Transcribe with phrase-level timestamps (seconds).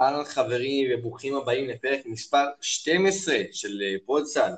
[0.00, 4.52] אהלן חברים וברוכים הבאים לפרק מספר 12 של אה, פודסל.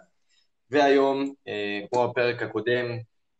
[0.70, 2.86] והיום, אה, כמו בפרק הקודם,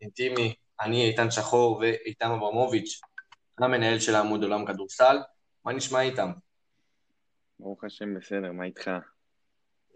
[0.01, 3.01] אינטימי, אני איתן שחור ואיתן אברמוביץ',
[3.59, 5.16] המנהל של העמוד עולם כדורסל.
[5.65, 6.30] מה נשמע איתם?
[7.59, 8.91] ברוך השם בסדר, מה איתך?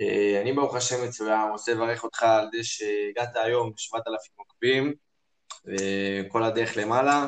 [0.01, 4.95] אה, אני ברוך השם מצוין, רוצה לברך אותך על זה שהגעת היום ב-7,000 עוקבים,
[5.65, 7.27] וכל הדרך למעלה.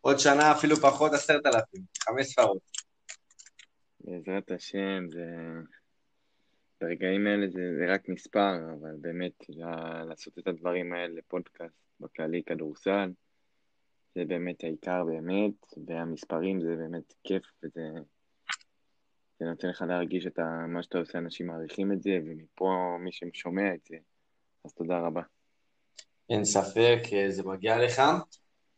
[0.00, 2.81] עוד שנה אפילו פחות, 10,000, חמש ספרות.
[4.04, 5.26] בעזרת השם, זה...
[6.80, 9.44] ברגעים האלה זה, זה רק מספר, אבל באמת,
[10.08, 13.10] לעשות את הדברים האלה לפודקאסט בכללי כדורסל,
[14.14, 17.88] זה באמת העיקר באמת, והמספרים זה באמת כיף, וזה
[19.38, 20.38] זה נותן לך להרגיש את
[20.68, 23.96] מה שאתה עושה, אנשים מעריכים את זה, ומפה מי ששומע את זה,
[24.64, 25.22] אז תודה רבה.
[26.30, 26.98] אין ספק,
[27.28, 27.98] זה מגיע לך.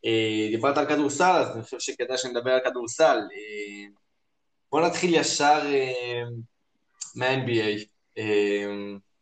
[0.05, 3.17] אה, דיברת על כדורסל, אז אני חושב שכדאי שנדבר על כדורסל.
[4.75, 6.23] אה, בואו נתחיל ישר אה,
[7.15, 7.85] מה-NBA.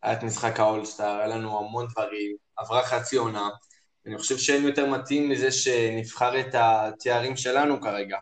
[0.04, 3.50] היה את משחק האולסטאר, היה לנו המון דברים, עברה חצי עונה.
[4.06, 8.18] אני חושב שאין יותר מתאים מזה שנבחר את התארים שלנו כרגע.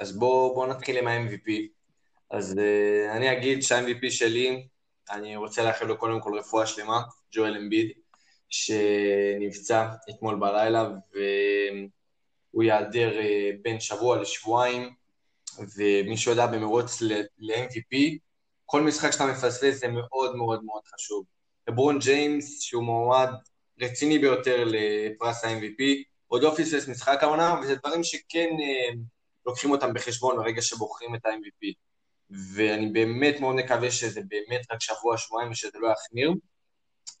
[0.00, 1.50] אז בואו בוא נתחיל עם ה-MVP.
[2.30, 2.60] אז
[3.16, 4.66] אני אגיד שה-MVP שלי,
[5.10, 7.92] אני רוצה לאחל לו קודם כל רפואה שלמה, ג'ואל אמביד,
[8.48, 13.12] שנפצע אתמול בלילה, והוא ייעדר
[13.62, 14.98] בין שבוע לשבועיים,
[15.76, 17.00] ומי שיודע במרוץ
[17.38, 17.96] ל-MVP,
[18.66, 21.24] כל משחק שאתה מפספס זה מאוד מאוד מאוד חשוב.
[21.68, 23.28] לברון ג'יימס, שהוא מועמד
[23.80, 25.82] רציני ביותר לפרס ה-MVP,
[26.26, 28.48] עוד לא פספס משחק העונה, וזה דברים שכן...
[28.48, 28.98] Uh,
[29.48, 31.72] לוקחים אותם בחשבון ברגע שבוחרים את ה-MVP.
[32.54, 36.32] ואני באמת מאוד מקווה שזה באמת רק שבוע, שבועיים ושזה לא יחמיר.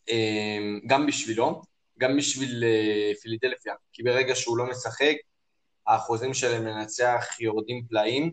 [0.08, 1.62] אמ, גם בשבילו,
[1.98, 5.14] גם בשביל אה, פילידלפיה, כי ברגע שהוא לא משחק,
[5.88, 8.32] האחוזים שלהם לנצח יורדים פלאים,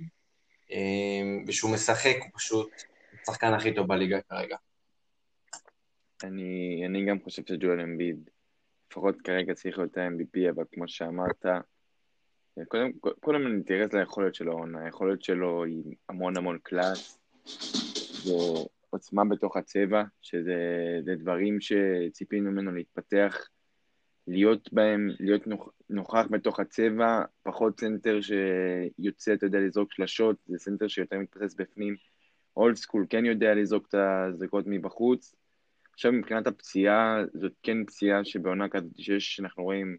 [0.72, 2.70] אמ, וכשהוא משחק הוא פשוט
[3.22, 4.58] השחקן הכי טוב בליגה כרגע.
[6.24, 8.30] אני, אני גם חושב שג'ואל אמביד,
[8.92, 11.46] לפחות כרגע צריך להיות ה-MVP, אבל כמו שאמרת,
[12.68, 17.20] קודם, קודם אני אתייחס ליכולת שלו, היכולת שלו היא המון המון פלוס,
[18.24, 18.34] זה
[18.90, 23.48] עוצמה בתוך הצבע, שזה דברים שציפינו ממנו להתפתח,
[24.28, 25.42] להיות בהם, להיות
[25.90, 31.96] נוכח בתוך הצבע, פחות סנטר שיוצא, אתה יודע, לזרוק שלשות, זה סנטר שיותר מתבסס בפנים.
[32.58, 35.36] old school כן יודע לזרוק את הזריקות מבחוץ.
[35.94, 39.98] עכשיו מבחינת הפציעה, זאת כן פציעה שבעונה כזאת שיש, אנחנו רואים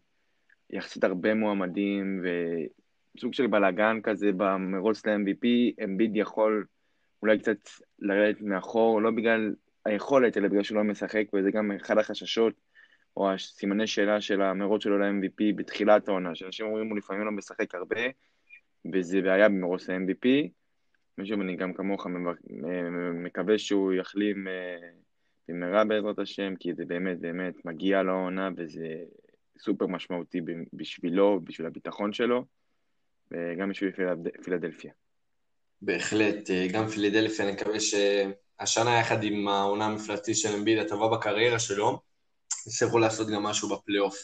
[0.70, 2.22] יחסית הרבה מועמדים,
[3.16, 5.46] וסוג של בלאגן כזה במרוץ ל-MVP,
[5.84, 6.64] אמביד יכול
[7.22, 7.58] אולי קצת
[7.98, 9.54] לרדת מאחור, לא בגלל
[9.84, 12.54] היכולת, אלא בגלל שהוא לא משחק, וזה גם אחד החששות,
[13.16, 17.74] או הסימני שאלה של המרוץ שלו ל-MVP בתחילת העונה, שאנשים אומרים הוא לפעמים לא משחק
[17.74, 18.00] הרבה,
[18.92, 20.48] וזה בעיה במרוץ ל-MVP.
[21.18, 22.06] ושוב, אני גם כמוך
[23.14, 24.88] מקווה שהוא יחלים אה,
[25.48, 28.96] במהרה בעזרת השם, כי זה באמת באמת מגיע לעונה, וזה
[29.58, 30.40] סופר משמעותי
[30.72, 32.44] בשבילו, בשביל הביטחון שלו,
[33.30, 33.92] וגם בשביל
[34.42, 34.92] פילדלפיה.
[35.82, 41.58] בהחלט, אה, גם פילדלפיה, אני מקווה שהשנה יחד עם העונה המפלטית של אמביד הטובה בקריירה
[41.58, 42.00] שלו,
[42.66, 44.16] יצטרכו לעשות גם משהו בפלייאוף.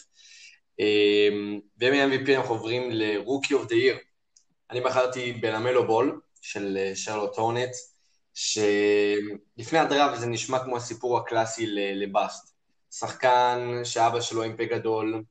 [1.81, 3.97] ומ-MVP אנחנו עוברים ל-Rookie of the Year.
[4.71, 7.69] אני בחרתי בלמלו בול של אה, שרלוט הורנט,
[8.33, 12.53] שלפני הדראב זה נשמע כמו הסיפור הקלאסי לבאסט.
[12.91, 15.23] שחקן שאבא שלו עם פה גדול,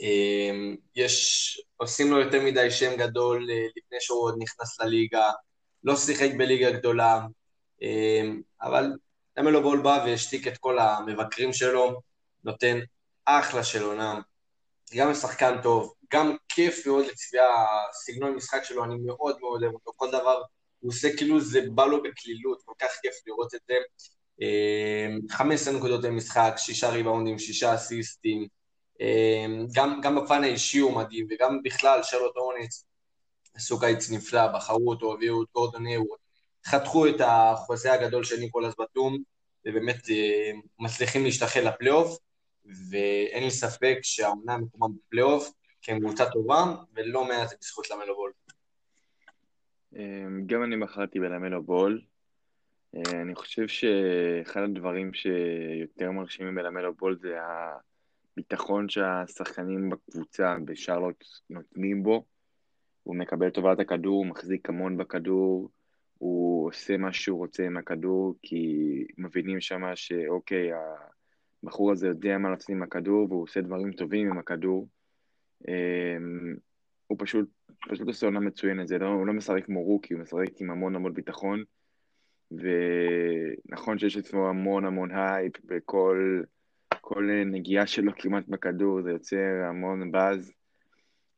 [0.00, 5.30] אמ, יש, עושים לו יותר מדי שם גדול אה, לפני שהוא עוד נכנס לליגה,
[5.84, 7.20] לא שיחק בליגה גדולה,
[7.82, 8.92] אמ, אבל
[9.36, 12.00] למלו בול בא והשתיק את כל המבקרים שלו,
[12.44, 12.78] נותן
[13.24, 14.20] אחלה של עונה,
[14.96, 17.42] גם שחקן טוב, גם כיף מאוד לצביע
[17.90, 20.42] הסגנון המשחק שלו, אני מאוד מאוד אוהב אותו, כל דבר
[20.80, 23.74] הוא עושה כאילו זה בא לו בקלילות, כל כך כיף לראות את זה.
[25.30, 28.46] 15 אמ, נקודות למשחק, שישה ריבאונדים, שישה אסיסטים,
[29.00, 32.84] אמ, גם, גם בפן האישי הוא מדהים, וגם בכלל שרלוט הורניץ
[33.54, 36.18] עשו קיץ נפלא, בחרו אותו, הביאו את גורדון היוורד,
[36.66, 39.18] חתכו את החוזה הגדול של ניקולס בתום,
[39.66, 42.18] ובאמת אמ, מצליחים להשתחל לפלייאוף,
[42.90, 48.32] ואין לי ספק שהעונה מקומה בפלייאוף, כי הם קבוצה טובה, ולא מעט בזכות למלו בול.
[50.46, 52.00] גם אני בחרתי בלמלו בול,
[52.96, 57.36] אה, אני חושב שאחד הדברים שיותר מרשימים בלמלו בול זה
[58.32, 62.24] הביטחון שהשחקנים בקבוצה, בשרלוט, נותנים בו.
[63.02, 65.70] הוא מקבל טובת הכדור, הוא מחזיק המון בכדור,
[66.18, 70.70] הוא עושה מה שהוא רוצה עם הכדור, כי מבינים שם שאוקיי,
[71.64, 74.88] הבחור הזה יודע מה לעשות עם הכדור, והוא עושה דברים טובים עם הכדור.
[75.68, 76.16] אה,
[77.06, 77.48] הוא פשוט
[77.88, 81.14] פשוט עושה עונה מצוינת, לא, הוא לא משחק כמו rookie, הוא משחק עם המון המון
[81.14, 81.64] ביטחון,
[82.50, 86.42] ונכון שיש אצלו המון המון הייפ, וכל
[87.00, 90.52] כל נגיעה שלו כמעט בכדור, זה יוצר המון באז,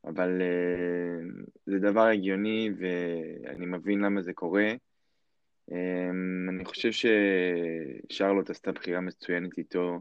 [0.04, 4.72] אבל uh, זה דבר הגיוני, ואני מבין למה זה קורה.
[5.70, 5.74] Um,
[6.48, 10.00] אני חושב ששארלוט עשתה בחירה מצוינת איתו,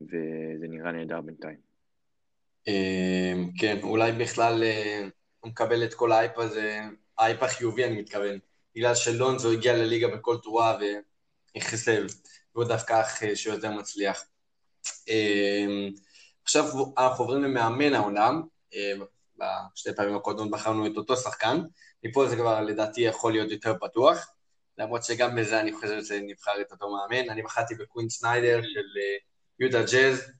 [0.00, 1.56] וזה נראה נהדר בינתיים.
[2.68, 5.08] אמ, כן, אולי בכלל אה,
[5.40, 6.80] הוא מקבל את כל האייפ הזה,
[7.18, 8.38] האייפ החיובי אני מתכוון,
[8.76, 10.78] בגלל שלונזו הגיע לליגה בכל תרועה
[11.54, 12.06] והכניס לב,
[12.54, 14.24] והוא דווקא אח אה, שיותר מצליח.
[15.08, 15.90] אמ,
[16.42, 16.64] עכשיו
[16.98, 18.42] אנחנו עוברים למאמן העולם,
[18.74, 18.92] אה,
[19.38, 21.58] בשתי פעמים הקודמות בחרנו את אותו שחקן,
[22.04, 24.34] מפה זה כבר לדעתי יכול להיות יותר פתוח,
[24.78, 28.84] למרות שגם בזה אני חושב שנבחר את אותו מאמן, אני בחרתי בקווין סניידר של
[29.60, 30.32] יהודה ג'אז,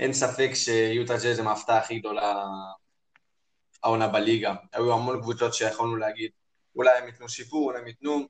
[0.00, 2.44] אין ספק שיוטה ג'אז הם ההפתעה הכי גדולה
[3.82, 4.54] העונה בליגה.
[4.72, 6.30] היו המון קבוצות שיכולנו להגיד,
[6.76, 8.26] אולי הם ייתנו שיפור, אולי הם ייתנו.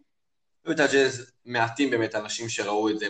[0.66, 3.06] יוטה ג'אז מעטים באמת אנשים שראו את זה.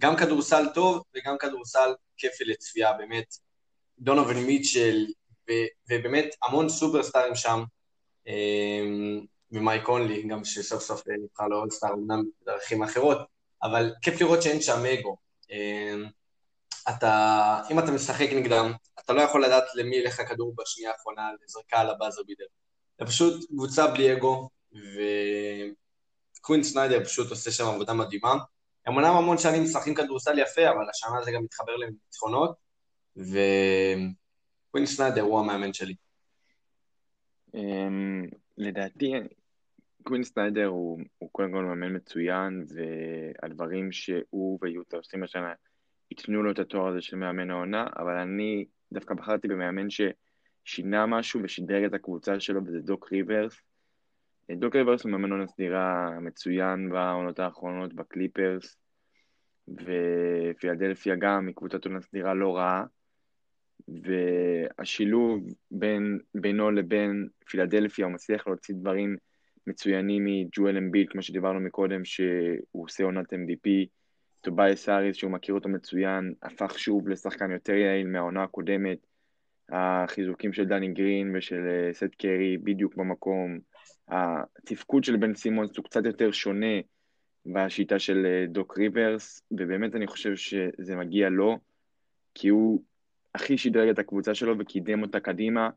[0.00, 3.36] גם כדורסל טוב וגם כדורסל כיפי לצפייה, באמת.
[3.98, 5.06] דונובין מיטשל,
[5.50, 7.62] ו- ובאמת המון סופרסטארים שם,
[8.26, 9.20] אמ,
[9.50, 13.18] ומייק קונלי, גם שסוף סוף נבחר לאולסטאר, אמנם בדרכים אחרות,
[13.62, 15.16] אבל כיף לראות שאין שם אגו.
[16.88, 18.72] אתה, אם אתה משחק נגדם,
[19.04, 22.44] אתה לא יכול לדעת למי ילך הכדור בשנייה האחרונה לזרקה על הבאזר בידר.
[23.00, 24.48] זה פשוט קבוצה בלי אגו,
[26.40, 28.32] וקווין סניידר פשוט עושה שם עבודה מדהימה.
[28.86, 32.56] הם אומנם המון שנים משחקים כדורסל יפה, אבל השנה זה גם מתחבר לניצחונות,
[33.16, 35.94] וקווין סניידר הוא המאמן שלי.
[37.54, 38.26] אמ,
[38.58, 39.12] לדעתי,
[40.02, 45.52] קווין סניידר הוא, הוא קודם כל מאמן מצוין, והדברים שהוא ויוטה עושים השנה
[46.10, 51.40] ייתנו לו את התואר הזה של מאמן העונה, אבל אני דווקא בחרתי במאמן ששינה משהו
[51.42, 53.60] ושדרג את הקבוצה שלו, וזה דוק ריברס.
[54.50, 58.76] דוק ריברס הוא מאמן עונה סדירה מצוין בעונות האחרונות בקליפרס,
[59.68, 62.84] ופילדלפיה גם היא קבוצת עונה סדירה לא רעה,
[63.88, 69.16] והשילוב בין, בינו לבין פילדלפיה, הוא מצליח להוציא דברים
[69.66, 73.86] מצוינים מג'ואל אמביט, כמו שדיברנו מקודם, שהוא עושה עונת MVP,
[74.46, 78.98] טובייס האריס, שהוא מכיר אותו מצוין, הפך שוב לשחקן יותר יעיל מהעונה הקודמת.
[79.68, 83.58] החיזוקים של דני גרין ושל אה, סט קרי בדיוק במקום.
[84.08, 86.80] התפקוד של בן סימונס הוא קצת יותר שונה
[87.46, 91.58] בשיטה של אה, דוק ריברס, ובאמת אני חושב שזה מגיע לו,
[92.34, 92.82] כי הוא
[93.34, 95.70] הכי שדרג את הקבוצה שלו וקידם אותה קדימה.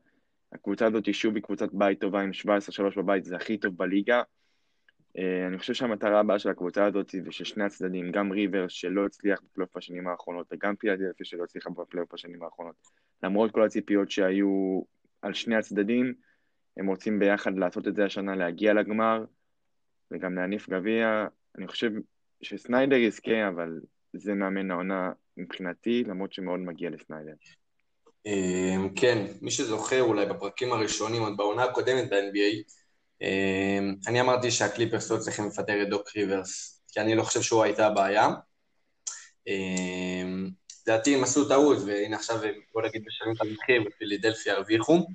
[0.54, 2.48] הקבוצה הזאת שוב היא קבוצת בית טובה עם 17-3
[2.98, 4.22] בבית, זה הכי טוב בליגה.
[5.18, 9.42] אה, אני חושב שהמטרה הבאה של הקבוצה הזאת ושל שני הצדדים, גם ריברס שלא הצליח
[9.42, 12.76] בפלייאוף בשנים האחרונות וגם פילדלפי שלא הצליחה בפלייאוף בשנים האחרונות,
[13.24, 14.82] למרות כל הציפיות שהיו
[15.22, 16.14] על שני הצדדים,
[16.78, 19.26] הם רוצים ביחד לעשות את זה השנה, להגיע לגמר
[20.12, 21.28] וגם להניף גביע.
[21.58, 21.92] אני חושב
[22.42, 23.80] שסניידר יזכה, אבל
[24.14, 27.34] זה מאמן העונה מבחינתי, למרות שמאוד מגיע לסניידר.
[28.28, 32.79] אה, כן, מי שזוכר אולי בפרקים הראשונים, עוד בעונה הקודמת ב-NBA,
[34.08, 37.88] אני אמרתי שהקליפרס לא צריכים לפטר את דוק ריברס, כי אני לא חושב שהוא הייתה
[37.88, 38.30] הבעיה.
[39.48, 40.50] אמ,
[40.88, 45.08] לדעתי הם עשו טעות, והנה עכשיו הם, בוא נגיד, משלמים את המחיר, ופילידלפי הרוויחו.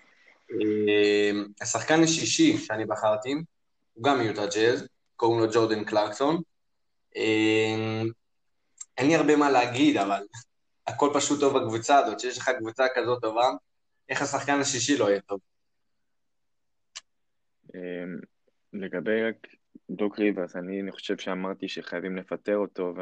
[0.51, 3.35] אמ, השחקן השישי שאני בחרתי,
[3.95, 4.87] הוא גם מיוטה ג'אז,
[5.17, 6.43] קוראים לו ג'ורדן קלרקסון.
[8.99, 10.23] אין לי הרבה מה להגיד, אבל
[10.87, 13.51] הכל פשוט טוב בקבוצה הזאת, שיש לך קבוצה כזאת טובה,
[14.09, 15.41] איך השחקן השישי לא יהיה טוב?
[17.75, 18.19] אמ,
[18.73, 19.47] לגבי רק
[19.91, 22.95] דוק ריברס, אני, חושב שאמרתי שחייבים לפטר אותו,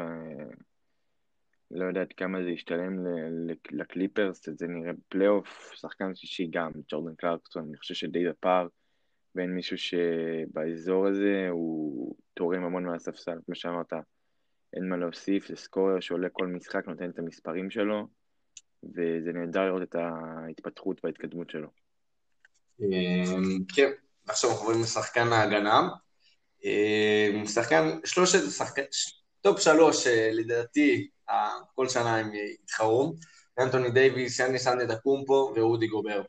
[1.71, 3.05] ולא יודע עד כמה זה ישתלם
[3.71, 8.67] לקליפרס, זה נראה פלייאוף, שחקן שישי גם, ג'ורדן קלרקסון, אני חושב שדי הפער
[9.35, 13.93] בין מישהו שבאזור הזה הוא תורם המון מהספסל, כמו שאמרת,
[14.73, 18.07] אין מה להוסיף, זה scorer שעולה כל משחק, נותן את המספרים שלו,
[18.83, 21.67] וזה נהדר לראות את ההתפתחות וההתקדמות שלו.
[22.81, 23.91] אמ, כן,
[24.27, 25.89] עכשיו אנחנו עוברים לשחקן ההגנה.
[26.65, 28.81] אה, שחקן, שלושת, שחקן,
[29.41, 31.07] top שלוש, אה, לדעתי,
[31.75, 33.13] כל שנה הם יתחרו.
[33.59, 36.21] אנטוני דייוויס, יאניס אנטטוקומפו ורודי גובר.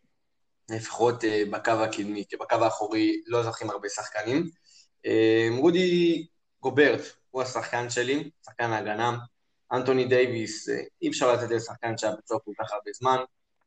[0.71, 4.51] לפחות אה, בקו הקדמי, כי בקו האחורי לא זוכים הרבה שחקנים.
[5.59, 6.27] רודי
[6.61, 9.17] גוברט הוא השחקן שלי, שחקן ההגנה.
[9.73, 10.69] אנטוני דייוויס,
[11.03, 13.17] אי אפשר לתת לשחקן שהיה פצוע כל כך הרבה זמן.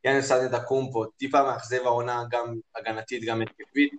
[0.04, 3.94] יאנס סנד אקומפו, טיפה מאכזב העונה, גם הגנתית, גם התקפית.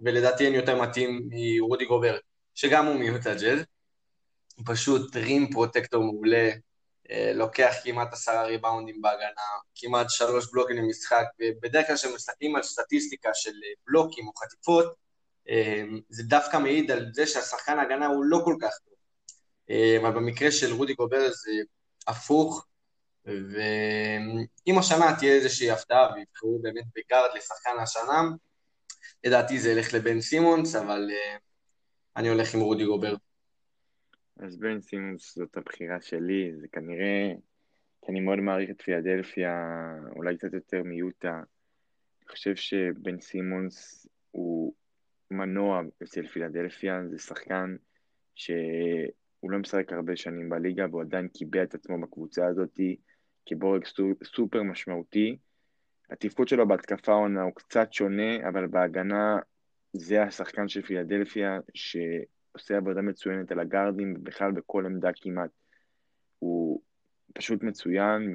[0.00, 2.16] ולדעתי אין יותר מתאים מרודי גובר,
[2.54, 3.58] שגם הוא מיוטה ג'אז.
[4.56, 6.50] הוא פשוט rim protector מעולה,
[7.10, 9.42] אה, לוקח כמעט עשרה ריבאונדים בהגנה,
[9.74, 13.52] כמעט שלוש בלוקים למשחק, ובדרך כלל כשמסתכלים על סטטיסטיקה של
[13.86, 14.94] בלוקים או חטיפות,
[16.08, 18.94] זה דווקא מעיד על זה שהשחקן ההגנה הוא לא כל כך טוב.
[20.00, 21.52] אבל במקרה של רודי גובר זה
[22.06, 22.66] הפוך,
[23.24, 28.22] ואם השנה תהיה איזושהי הפתעה ויבחרו באמת בגארד לשחקן השנה,
[29.26, 31.38] לדעתי זה ילך לבן סימונס, אבל uh,
[32.16, 33.14] אני הולך עם רודי גובר.
[34.36, 37.32] אז בן סימונס זאת הבחירה שלי, זה כנראה,
[38.02, 39.50] כי אני מאוד מעריך את פילדלפיה,
[40.16, 41.34] אולי קצת יותר מיוטה.
[41.34, 44.74] אני חושב שבן סימונס הוא
[45.30, 47.76] מנוע אצל פילדלפיה, זה שחקן
[48.34, 52.80] שהוא לא משחק הרבה שנים בליגה, והוא עדיין קיבע את עצמו בקבוצה הזאת
[53.46, 53.84] כבורג
[54.24, 55.36] סופר משמעותי.
[56.10, 59.38] התפקוד שלו בהתקפה עונה הוא קצת שונה, אבל בהגנה
[59.92, 65.50] זה השחקן של פילדלפיה שעושה עבודה מצוינת על הגארדים, ובכלל בכל עמדה כמעט.
[66.38, 66.82] הוא
[67.34, 68.34] פשוט מצוין,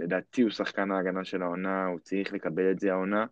[0.00, 3.26] ולדעתי הוא שחקן ההגנה של העונה, הוא צריך לקבל את זה העונה.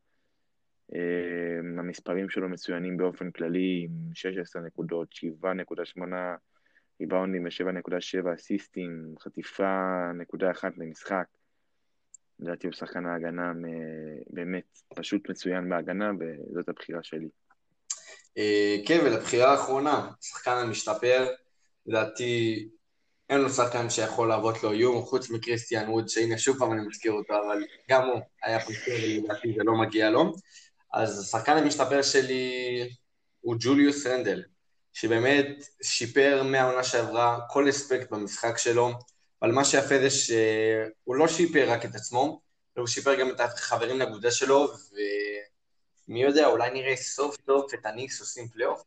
[0.94, 6.02] אה, המספרים שלו מצוינים באופן כללי, עם 16 נקודות, 7.8
[7.00, 11.26] ריבאונדים ו-7.7 אסיסטים, חטיפה נקודה אחת למשחק.
[12.40, 13.52] לדעתי הוא שחקן ההגנה
[14.30, 16.10] באמת פשוט מצוין בהגנה,
[16.50, 17.28] וזאת הבחירה שלי.
[18.38, 21.26] אה, כן, ולבחירה האחרונה, שחקן המשתפר,
[21.86, 22.68] לדעתי
[23.30, 27.12] אין לו שחקן שיכול להוות לו איום, חוץ מקריסטיאן ווד, שהנה שוב פעם אני מזכיר
[27.12, 30.32] אותו, אבל גם הוא היה פריסטר ולדעתי זה לא מגיע לו.
[30.92, 32.88] אז השחקן המשתפר שלי
[33.40, 34.42] הוא ג'וליוס רנדל,
[34.92, 35.46] שבאמת
[35.82, 38.90] שיפר מהעונה שעברה כל אספקט במשחק שלו,
[39.42, 42.40] אבל מה שיפה זה שהוא לא שיפר רק את עצמו,
[42.76, 44.66] הוא שיפר גם את החברים לקבוצה שלו,
[46.08, 48.82] ומי יודע, אולי נראה סוף סוף את הניקס עושים פלייאוף.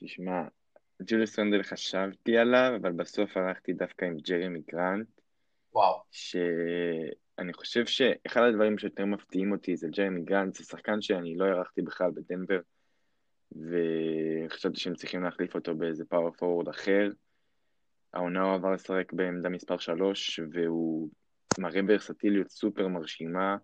[0.00, 0.42] תשמע,
[1.02, 5.08] ג'וליוס רנדל חשבתי עליו, אבל בסוף הלכתי דווקא עם ג'רמי גרנט.
[5.72, 6.02] וואו.
[6.10, 11.82] שאני חושב שאחד הדברים שיותר מפתיעים אותי זה ג'רמי גרנט, זה שחקן שאני לא הערכתי
[11.82, 12.60] בכלל בדנבר,
[13.52, 17.08] וחשבתי שהם צריכים להחליף אותו באיזה power forward אחר.
[18.14, 21.08] העונה הוא עבר לשחק בעמדה מספר 3, והוא
[21.58, 23.56] מראה ורסטיליות סופר מרשימה.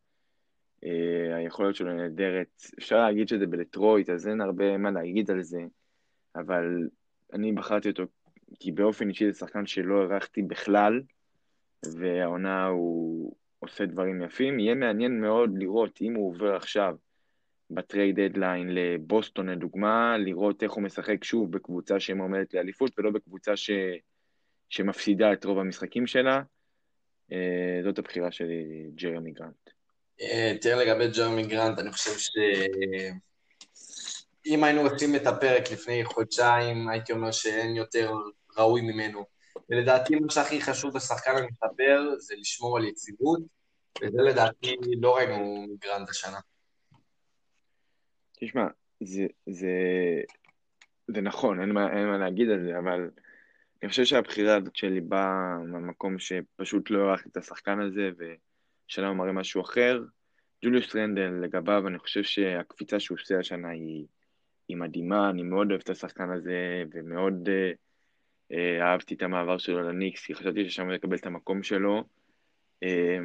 [0.84, 2.62] Uh, היכולת שלו נהדרת.
[2.78, 5.60] אפשר להגיד שזה בדטרויט, אז אין הרבה מה להגיד על זה,
[6.36, 6.88] אבל
[7.32, 8.02] אני בחרתי אותו
[8.60, 11.00] כי באופן אישי זה שחקן שלא הערכתי בכלל,
[11.98, 14.60] והעונה הוא עושה דברים יפים.
[14.60, 16.96] יהיה מעניין מאוד לראות אם הוא עובר עכשיו
[17.70, 23.56] ב trade deadline לבוסטון לדוגמה, לראות איך הוא משחק שוב בקבוצה שמועמדת לאליפות ולא בקבוצה
[23.56, 23.70] ש...
[24.72, 26.42] שמפסידה את רוב המשחקים שלה.
[27.32, 29.70] אה, זאת הבחירה שלי, ג'רמי גרנט.
[30.20, 32.18] אה, תראה לגבי ג'רמי גרנט, אני חושב
[34.46, 38.12] שאם היינו עושים את הפרק לפני חודשיים, הייתי אומר שאין יותר
[38.58, 39.24] ראוי ממנו.
[39.70, 43.40] ולדעתי מה שהכי חשוב בשחקן המסתבר זה לשמור על יציבות,
[44.02, 46.38] וזה לדעתי לא ראינו מגרנט השנה.
[48.40, 48.66] תשמע,
[49.00, 49.70] זה, זה,
[51.08, 53.10] זה נכון, אין מה, אין מה להגיד על זה, אבל
[53.82, 58.10] אני חושב שהבחירה הזאת שלי באה מהמקום שפשוט לא הערכתי את השחקן הזה,
[58.88, 60.04] ושאלה הוא מראה משהו אחר.
[60.64, 64.06] ג'וליוס רנדל, לגביו, אני חושב שהקפיצה שהוא עושה השנה היא,
[64.68, 67.72] היא מדהימה, אני מאוד אוהב את השחקן הזה, ומאוד אה,
[68.52, 72.04] אה, אהבתי את המעבר שלו לניקס, כי חשבתי ששם הוא יקבל את המקום שלו.
[72.82, 73.18] אה,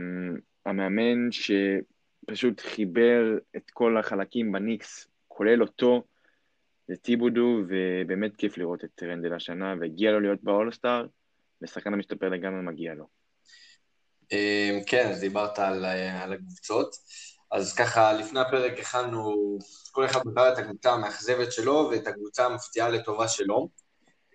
[0.66, 6.04] המאמן שפשוט חיבר את כל החלקים בניקס, כולל אותו,
[6.88, 11.06] זה טיבודו, ובאמת כיף לראות את רנדל השנה, והגיע לו להיות באולסטאר,
[11.62, 13.08] ושחקן המשתפר לגמרי מגיע לו.
[14.32, 15.86] אמ, כן, אז דיברת על,
[16.22, 16.96] על הקבוצות.
[17.51, 19.58] אז ככה, לפני הפרק הכנו,
[19.91, 23.70] כל אחד בחר את הקבוצה המאכזבת שלו ואת הקבוצה המפתיעה לטובה שלו.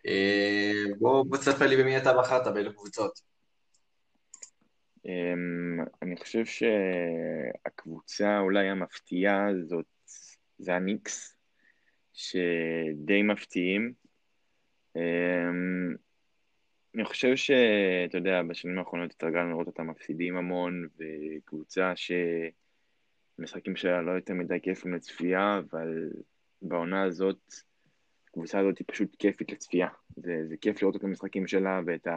[0.06, 3.20] אמ, בוא, בוא תספר לי במי אתה בחרת, באילו קבוצות.
[5.06, 6.44] אמ, אני חושב
[7.64, 9.86] שהקבוצה אולי המפתיעה זאת,
[10.58, 11.41] זה הניקס.
[12.12, 13.92] שדי מפתיעים.
[14.96, 15.94] אמ,
[16.94, 24.10] אני חושב שאתה יודע, בשנים האחרונות התרגלנו לראות אותם מפסידים המון, וקבוצה שמשחקים שלה לא
[24.10, 26.10] יותר מדי כיפים לצפייה, אבל
[26.62, 27.54] בעונה הזאת,
[28.28, 29.88] הקבוצה הזאת היא פשוט כיפית לצפייה.
[30.16, 32.08] זה, זה כיף לראות את המשחקים שלה ואת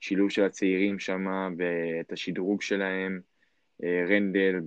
[0.00, 3.20] השילוב של הצעירים שם, ואת השדרוג שלהם.
[3.84, 4.60] אה, רנדל,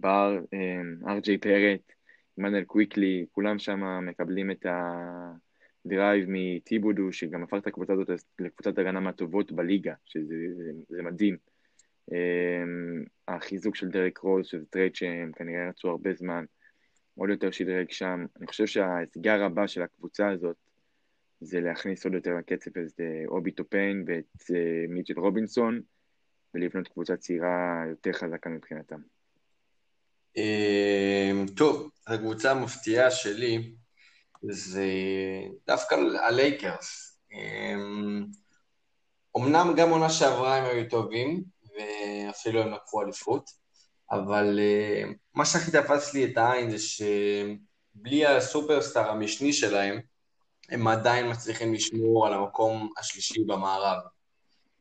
[0.00, 1.92] בר, אה, ארג'יי בארט,
[2.38, 4.66] עמנואל קוויקלי, כולם שם מקבלים את
[5.86, 10.34] ה drive מטיבודו, שגם הפך את הקבוצה הזאת לקבוצת הגנה מהטובות בליגה, שזה
[10.88, 11.36] זה, מדהים.
[12.10, 16.44] Um, החיזוק של דרק רוז, שזה trade שהם כנראה רצו הרבה זמן,
[17.14, 18.26] עוד יותר שדרג שם.
[18.36, 20.56] אני חושב שהאתגר הבא של הקבוצה הזאת
[21.40, 24.42] זה להכניס עוד יותר לקצב את אובי טופיין ואת
[24.88, 25.80] מיטשל רובינסון,
[26.54, 29.17] ולבנות קבוצה צעירה יותר חזקה מבחינתם.
[31.56, 33.72] טוב, הקבוצה המפתיעה שלי
[34.42, 34.86] זה
[35.66, 37.18] דווקא הלייקרס.
[39.36, 43.50] אמנם גם עונה שעברה הם היו טובים, ואפילו הם לקחו אליפות,
[44.10, 50.00] אבל uh, מה שהכי תפס לי את העין זה שבלי ה superstar המשני שלהם,
[50.68, 53.98] הם עדיין מצליחים לשמור על המקום השלישי במערב.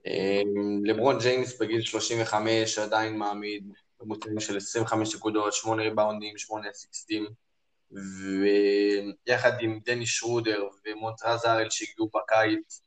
[0.08, 0.10] Uh,
[0.84, 7.28] לברון ג'יימס בגיל 35 עדיין מעמיד ממוצעים של 25 נקודות, 8 ריבאונדים, 8 אסיסטים,
[7.92, 12.82] ויחד עם דני שרודר ומונטרז הארל שהגיעו בקיץ,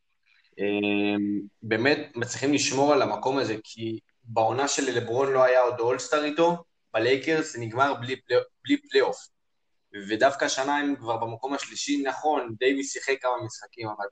[0.59, 6.25] אמ, באמת מצליחים לשמור על המקום הזה, כי בעונה של לברון לא היה עוד all-star
[6.25, 6.65] איתו,
[6.95, 8.17] בלייקרס זה נגמר בלי,
[8.65, 9.29] בלי פלייאוף.
[10.09, 14.07] ודווקא השנה הם כבר במקום השלישי, נכון, דייוויס שיחק כמה משחקים, אבל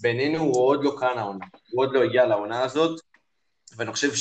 [0.00, 3.00] בינינו הוא עוד לא כאן העונה, הוא עוד לא הגיע לעונה הזאת,
[3.76, 4.14] ואני חושב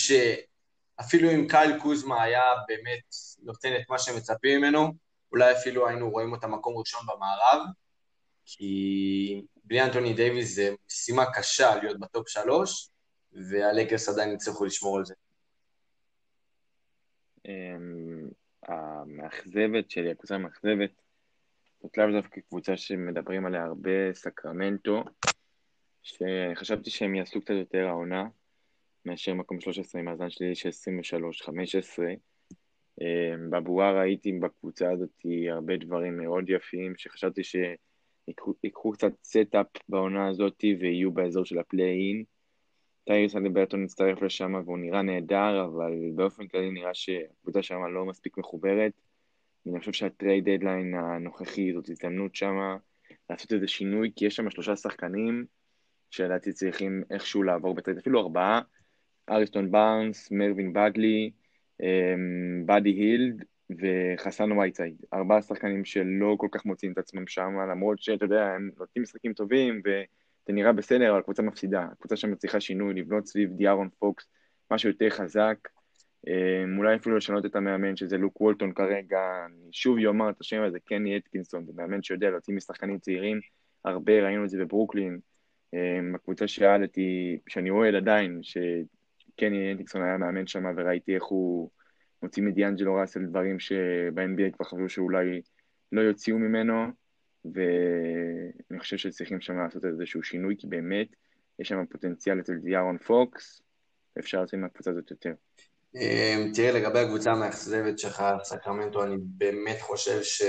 [1.02, 4.94] שאפילו אם קייל קוזמה היה באמת נותן את מה שמצפים ממנו,
[5.32, 7.68] אולי אפילו היינו רואים אותה מקום ראשון במערב,
[8.46, 12.90] כי בלי אנטוני דייוויס זה משימה קשה להיות ב top שלוש,
[13.32, 15.14] והלייקרס עדיין יצטרכו לשמור על זה.
[17.46, 18.30] אמ,
[18.68, 20.92] המאכזבת שלי, הקבוצה המאכזבת,
[21.82, 25.04] זאת לאו דווקא קבוצה שמדברים עליה הרבה, סקרמנטו,
[26.02, 28.24] שחשבתי שהם יעשו קצת יותר העונה,
[29.06, 32.04] מאשר מקום 13 עם מאזן שלילי של 23-15.
[33.02, 37.56] אמ, בבועה ראיתי בקבוצה הזאת הרבה דברים מאוד יפים, שחשבתי ש...
[38.64, 42.24] ייקחו קצת step בעונה הזאת ויהיו באזור של ה play-in.
[43.06, 48.38] טייריס אליברטון מצטרף לשם והוא נראה נהדר, אבל באופן כללי נראה שהקבוצה שם לא מספיק
[48.38, 48.92] מחוברת.
[49.68, 52.56] אני חושב שה trade deadline הנוכחי זאת הזדמנות שם
[53.30, 55.46] לעשות איזה שינוי, כי יש שם שלושה שחקנים
[56.10, 58.62] שלדעתי צריכים איכשהו לעבור ב trade, אפילו ארבעה,
[59.30, 61.32] הריסון בארנס, מרווין בגלי,
[61.82, 68.02] אמ, באדי הילד וחסן וייטסייד, ארבעה שחקנים שלא כל כך מוצאים את עצמם שם, למרות
[68.02, 71.88] שאתה יודע, הם נותנים משחקים טובים וזה נראה בסדר, אבל הקבוצה מפסידה.
[71.92, 74.28] הקבוצה שם צריכה שינוי, לבנות סביב דיארון פוקס,
[74.72, 75.58] משהו יותר חזק.
[76.28, 80.62] אה, אולי אפילו לשנות את המאמן, שזה לוק וולטון כרגע, אני שוב יאמר את השם
[80.62, 83.40] הזה, קני אטקינסון, זה מאמן שיודע להוציא משחקנים צעירים,
[83.86, 85.20] הרבה, ראינו את זה בברוקלין.
[85.74, 88.40] אה, הקבוצה שאלתי, שאני אוהד עדיין,
[89.38, 91.70] שקני אטקינסון היה מאמן שם וראיתי איך הוא
[92.24, 95.42] מוציא מדיאנג'לו ראסל דברים שב-NBA כבר חשבו שאולי
[95.92, 96.88] לא יוציאו ממנו,
[97.46, 101.08] ואני חושב שצריכים שם לעשות איזשהו שינוי, כי באמת
[101.60, 103.62] יש שם פוטנציאל אצל דיארון פוקס,
[104.16, 105.34] ואפשר לעשות מהקבוצה הזאת יותר.
[105.96, 110.42] אמ, תראה, לגבי הקבוצה המאכזבת שלך, סקרמנטו, אני באמת חושב ש...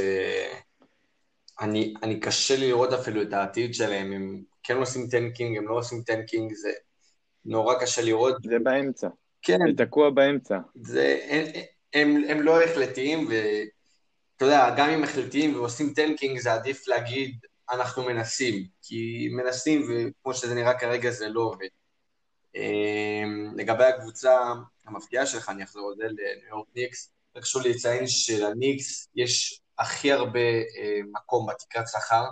[1.61, 5.75] אני, אני קשה לי לראות אפילו את העתיד שלהם, הם כן עושים tanking, הם לא
[5.75, 6.71] עושים tanking, זה
[7.45, 8.37] נורא קשה לראות.
[8.43, 9.09] זה באמצע.
[9.43, 9.59] כן.
[9.77, 10.59] זה תקוע באמצע.
[10.75, 11.45] זה, הם,
[11.95, 17.37] הם, הם לא החלטיים, ואתה יודע, גם אם החלטיים ועושים tanking, זה עדיף להגיד,
[17.71, 21.69] אנחנו מנסים, כי מנסים, וכמו שזה נראה כרגע, זה לא עובד.
[22.55, 24.53] אמ, לגבי הקבוצה
[24.87, 30.13] המפתיעה שלך, אני אחזור על זה לניו יורק ניקס, חשוב לי לציין שלניקס יש הכי
[30.13, 32.25] הרבה אה, מקום בתקרת שכר,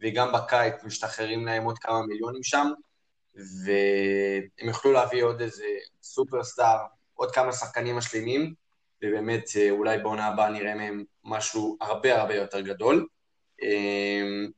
[0.00, 2.66] וגם בקיץ משתחררים להם עוד כמה מיליונים שם,
[3.34, 5.66] והם יוכלו להביא עוד איזה
[6.02, 6.78] סופרסטאר,
[7.14, 8.54] עוד כמה שחקנים משלימים,
[9.04, 13.06] ובאמת אה, אולי בעונה הבאה נראה מהם משהו הרבה הרבה יותר גדול.
[13.62, 14.50] אמ,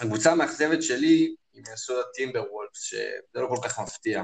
[0.00, 4.22] הקבוצה המאכזבת שלי היא מינסוטה טימברוולבס, שזה לא כל כך מפתיע.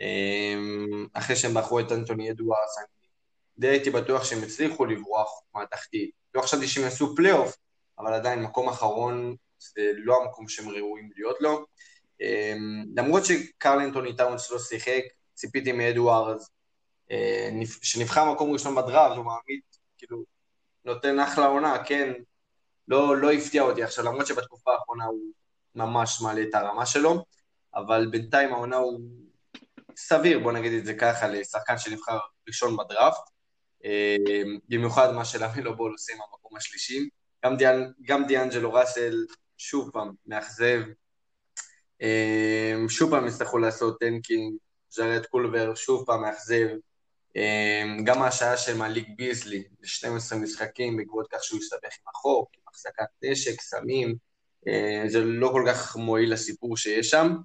[0.00, 2.86] אמ, אחרי שהם בחרו את אנטוני אדוארדס, אני
[3.58, 6.10] די הייתי בטוח שהם הצליחו לברוח מהתחתית.
[6.34, 7.56] לא חשבתי שהם יעשו פלייאוף,
[7.98, 11.66] אבל עדיין מקום אחרון זה לא המקום שהם ראויים להיות לו.
[12.20, 15.02] אמ, למרות שקארל אנתוני טאונס לא שיחק,
[15.34, 16.50] ציפיתי מאדוארדס,
[17.10, 17.50] אה,
[17.82, 19.60] שנבחר מקום ראשון בדראפט, הוא מעמיד,
[19.98, 20.24] כאילו,
[20.84, 22.12] נותן אחלה עונה, כן,
[22.88, 25.20] לא, לא הפתיע אותי עכשיו, למרות שבתקופה האחרונה הוא
[25.74, 27.24] ממש מעלה את הרמה שלו,
[27.74, 29.00] אבל בינתיים העונה הוא
[29.96, 33.30] סביר, בוא נגיד את זה ככה, לשחקן שנבחר ראשון בדראפט,
[33.84, 37.08] אמ, במיוחד מה שלאמלו בול עושה עם המקום השלישי.
[37.44, 39.14] גם, דיאנ, גם דיאנג'לו ראסל,
[39.58, 40.80] שוב פעם, מאכזב,
[42.88, 44.56] שוב פעם יצטרכו לעשות tanking,
[44.90, 46.68] ג'ארט קאלבר שוב פעם מאכזב.
[47.36, 52.62] אמ, גם ההשעיה של מאליק ביזלי ל-12 משחקים בעקבות כך שהוא הסתבך עם החוק, עם
[52.68, 54.16] החזקת נשק, סמים,
[54.66, 57.36] אמ, זה לא כל כך מועיל לסיפור שיש שם,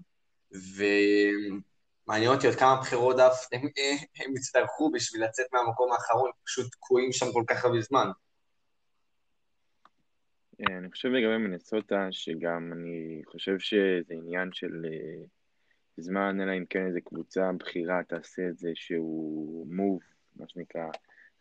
[0.51, 3.61] ומעניין אותי עוד כמה בחירות דף הם,
[4.15, 8.11] הם יצטרכו בשביל לצאת מהמקום האחרון, פשוט תקועים שם כל כך הרבה זמן.
[10.69, 15.24] אה, אני חושב לגבי מנסוטה, שגם אני חושב שזה עניין של אה,
[15.97, 19.99] זמן, אלא אם כן איזה קבוצה בכירה תעשה איזה שהוא move,
[20.36, 20.86] מה שנקרא,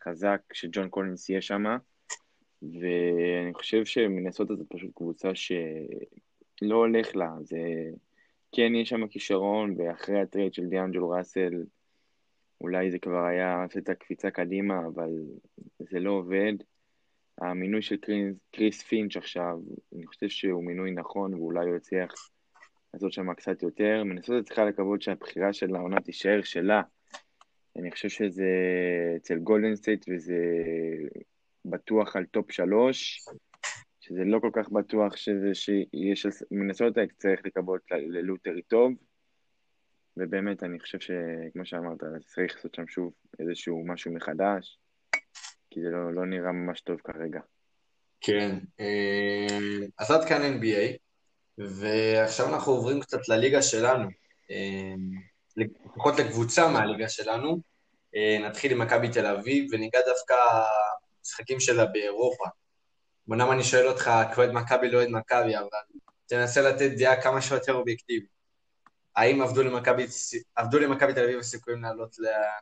[0.05, 1.65] חזק, שג'ון קולינס יהיה שם,
[2.63, 7.59] ואני חושב שמינסוטה זה פשוט קבוצה שלא הולך לה, זה...
[8.53, 11.65] כן, יש שם כישרון, ואחרי ה trade של דיאנג'לו ראסל,
[12.61, 15.11] אולי זה כבר היה עושה את הקפיצה קדימה, אבל
[15.79, 16.53] זה לא עובד.
[17.41, 19.59] המינוי של קריס, קריס פינץ' עכשיו,
[19.97, 22.15] אני חושב שהוא מינוי נכון, ואולי הוא יצליח
[22.95, 24.05] לעשות שם קצת יותר.
[24.05, 26.83] מינסוטה צריכה לקוות שהבחירה של העונה תישאר שלה.
[27.77, 28.49] אני חושב שזה
[29.17, 30.39] אצל גולדן סטייט וזה
[31.65, 33.25] בטוח על top שלוש,
[34.01, 38.93] שזה לא כל כך בטוח שזה שיש מינסוטה צריך לקוות ל lottery טוב.
[40.17, 44.79] ובאמת, אני חושב שכמו שאמרת, צריך לעשות שם שוב איזשהו משהו מחדש,
[45.71, 47.41] כי זה לא, לא נראה ממש טוב כרגע.
[48.21, 50.97] כן, אה, אז עד כאן NBA,
[51.59, 54.09] ועכשיו אנחנו עוברים קצת לליגה שלנו,
[54.51, 54.95] אה,
[55.57, 57.61] לפחות לקבוצה מהליגה שלנו.
[58.17, 60.35] אה, נתחיל עם מכבי תל אביב, וניגע דווקא
[61.23, 62.45] משחקים שלה באירופה.
[63.29, 65.69] אמנם אני שואל אותך, כאוהד מכבי לא אוהד מכבי, אבל
[66.27, 68.31] תנסה לתת דעה כמה שיותר אובייקטיבית.
[69.17, 69.63] האם עבדו
[70.79, 72.17] למכבי תל אביב הסיכויים לעלות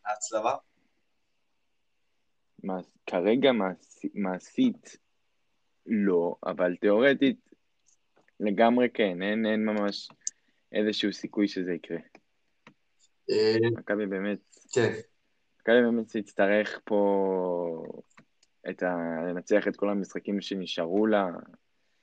[0.07, 0.55] להצלבה?
[3.07, 3.51] כרגע
[4.15, 4.97] מעשית
[5.87, 7.51] לא, אבל תיאורטית
[8.41, 10.09] לגמרי כן, אין, אין ממש
[10.73, 11.99] איזשהו סיכוי שזה יקרה.
[13.31, 14.39] אה, מכבי באמת,
[14.73, 14.93] כן.
[15.61, 17.85] מכבי באמת תצטרך פה
[18.71, 18.97] את ה...
[19.29, 21.29] לנצח את כל המשחקים שנשארו לה,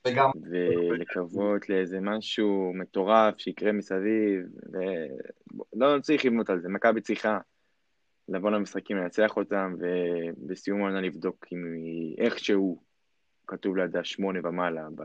[0.06, 0.30] וגם...
[0.50, 7.38] ולקוות לאיזה משהו מטורף שיקרה מסביב, ולא צריך לבנות על זה, מכבי צריכה
[8.28, 12.82] לבוא למשחקים, לנצח אותם, ובסיום העונה לבדוק אם היא איכשהו
[13.46, 15.02] כתוב לידה שמונה ומעלה ב...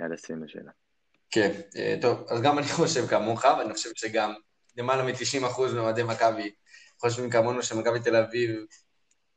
[0.00, 0.70] ליד הסמל שלה.
[1.30, 4.34] כן, אה, טוב, אז גם אני חושב כמוך, ואני חושב שגם
[4.76, 6.54] למעלה מ-90% מאוהדי מכבי
[7.00, 8.50] חושבים כמונו שמכבי תל אביב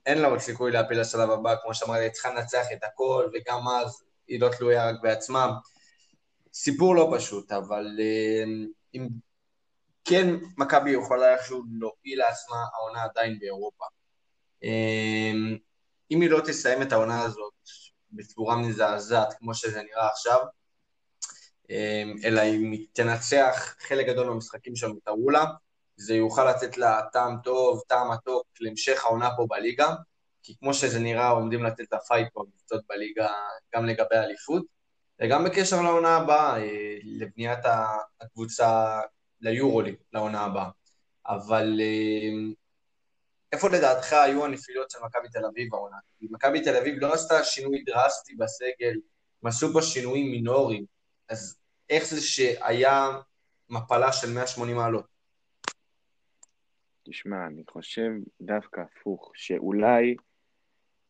[0.06, 3.68] אין לה עוד סיכוי להפיל לשלב הבא, כמו שאמרתי, היא צריכה לנצח את הכל, וגם
[3.68, 5.54] אז היא לא תלויה רק בעצמה.
[6.54, 8.44] סיפור לא פשוט, אבל אה,
[8.94, 9.08] אם
[10.10, 13.86] כן מכבי יכולה איכשהו להועיל לעצמה העונה עדיין באירופה.
[14.64, 15.32] אה,
[16.12, 17.54] אם היא לא תסיים את העונה הזאת
[18.12, 20.40] בצורה מזעזעת, כמו שזה נראה עכשיו,
[21.72, 25.46] אה, אלא אם היא תנצח חלק גדול מהמשחקים שנותרו לה,
[25.98, 29.96] זה יוכל לתת לה טעם טוב, טעם מתוק להמשך העונה פה בליגה,
[30.44, 33.30] כי כמו שזה נראה, עומדים לתת לה פייט פה בקבוצות בליגה
[33.76, 34.66] גם לגבי האליפות,
[35.22, 37.60] וגם בקשר לעונה הבאה, אה, לבניית
[38.22, 39.00] הקבוצה
[39.42, 40.70] ליורוליג, לעונה הבאה.
[41.28, 42.54] אבל אה,
[43.52, 45.98] איפה לדעתך היו הנפילות של מכבי תל אביב העונה?
[46.22, 49.00] מכבי תל אביב לא עשתה שינוי דרסטי בסגל,
[49.44, 50.86] הם עשו פה שינויים מינוריים,
[51.30, 53.10] אז איך זה שהיה
[53.70, 55.06] מפלה של 180 מעלות?
[57.10, 58.10] תשמע, אני חושב
[58.42, 60.16] דווקא הפוך, שאולי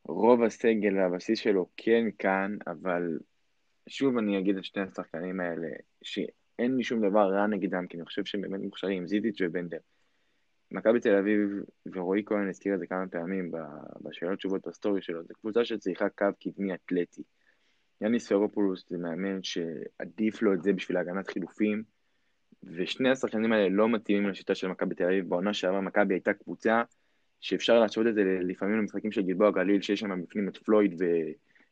[0.08, 3.20] רוב הסגל והבסיס שלו כן כאן, אבל
[3.88, 5.68] שוב אני אגיד את שני השחקנים האלה,
[6.58, 9.78] שאין לי שום דבר רע נגדם, כי אני חושב שהם באמת מוכשרים, ז'יז'יץ' ובנדר.
[10.72, 11.50] מכבי תל אביב,
[11.94, 13.52] ורועי כהן הזכיר את זה כמה פעמים
[14.02, 17.22] בשאלות תשובות בסטורי שלו, זו קבוצה שצריכה קו קדמי אתלטי.
[18.02, 21.84] יאניס ספרופולוס זה מאמן שעדיף לו את זה בשביל הגנת חילופים,
[22.64, 25.30] ושני השחקנים האלה לא מתאימים לשיטה של מכבי תל אביב.
[25.30, 26.84] בעונה שעברה מכבי הייתה קבוצה
[27.40, 31.02] שאפשר להשוות את זה לפעמים למשחקים של גלבוע גליל, שיש שם בפנים את פלויד.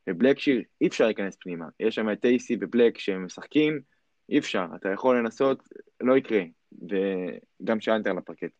[0.09, 1.65] ובלקשיר, אי אפשר להיכנס פנימה.
[1.79, 3.79] יש שם את טייסי ובלק שהם משחקים,
[4.29, 4.65] אי אפשר.
[4.75, 5.69] אתה יכול לנסות,
[6.01, 6.41] לא יקרה.
[6.81, 8.51] וגם שאלתר לפרקט.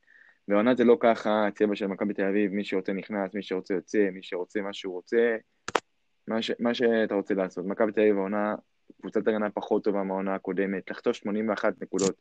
[0.47, 4.09] בעונה זה לא ככה, הצבע של מכבי תל אביב, מי שרוצה נכנס, מי שרוצה יוצא,
[4.11, 5.35] מי שרוצה מה שהוא רוצה,
[6.27, 6.51] מה, ש...
[6.59, 7.65] מה שאתה רוצה לעשות.
[7.65, 8.55] מכבי תל אביב העונה
[9.01, 12.15] קבוצת הגנה פחות טובה מהעונה הקודמת, לחטוף 81 נקודות,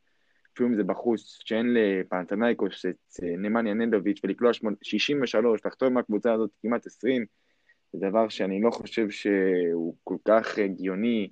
[0.54, 4.52] אפילו אם זה בחוץ, שאין לפנתנייקוס את אה, נמניה נדוביץ' ולקלוע
[4.83, 7.24] 63, לחטוף מהקבוצה הזאת כמעט 20,
[7.92, 11.30] זה דבר שאני לא חושב שהוא כל כך הגיוני,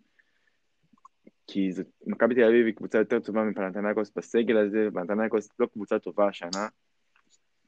[1.46, 1.70] כי
[2.06, 6.68] מכבי תל אביב היא קבוצה יותר טובה מפנתנייקוס בסגל הזה, ופנתנייקוס לא קבוצה טובה השנה.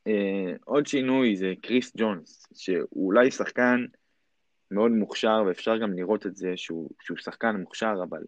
[0.09, 3.85] Uh, עוד שינוי זה קריס ג'ונס, שהוא אולי שחקן
[4.71, 8.23] מאוד מוכשר, ואפשר גם לראות את זה שהוא, שהוא שחקן מוכשר, אבל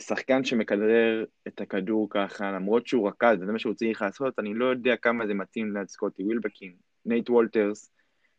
[0.00, 4.64] שחקן שמכדרר את הכדור ככה, למרות שהוא רכז, וזה מה שהוא צריך לעשות, אני לא
[4.64, 6.72] יודע כמה זה מתאים ליד סקוטי ווילבקין.
[7.06, 7.92] נייט וולטרס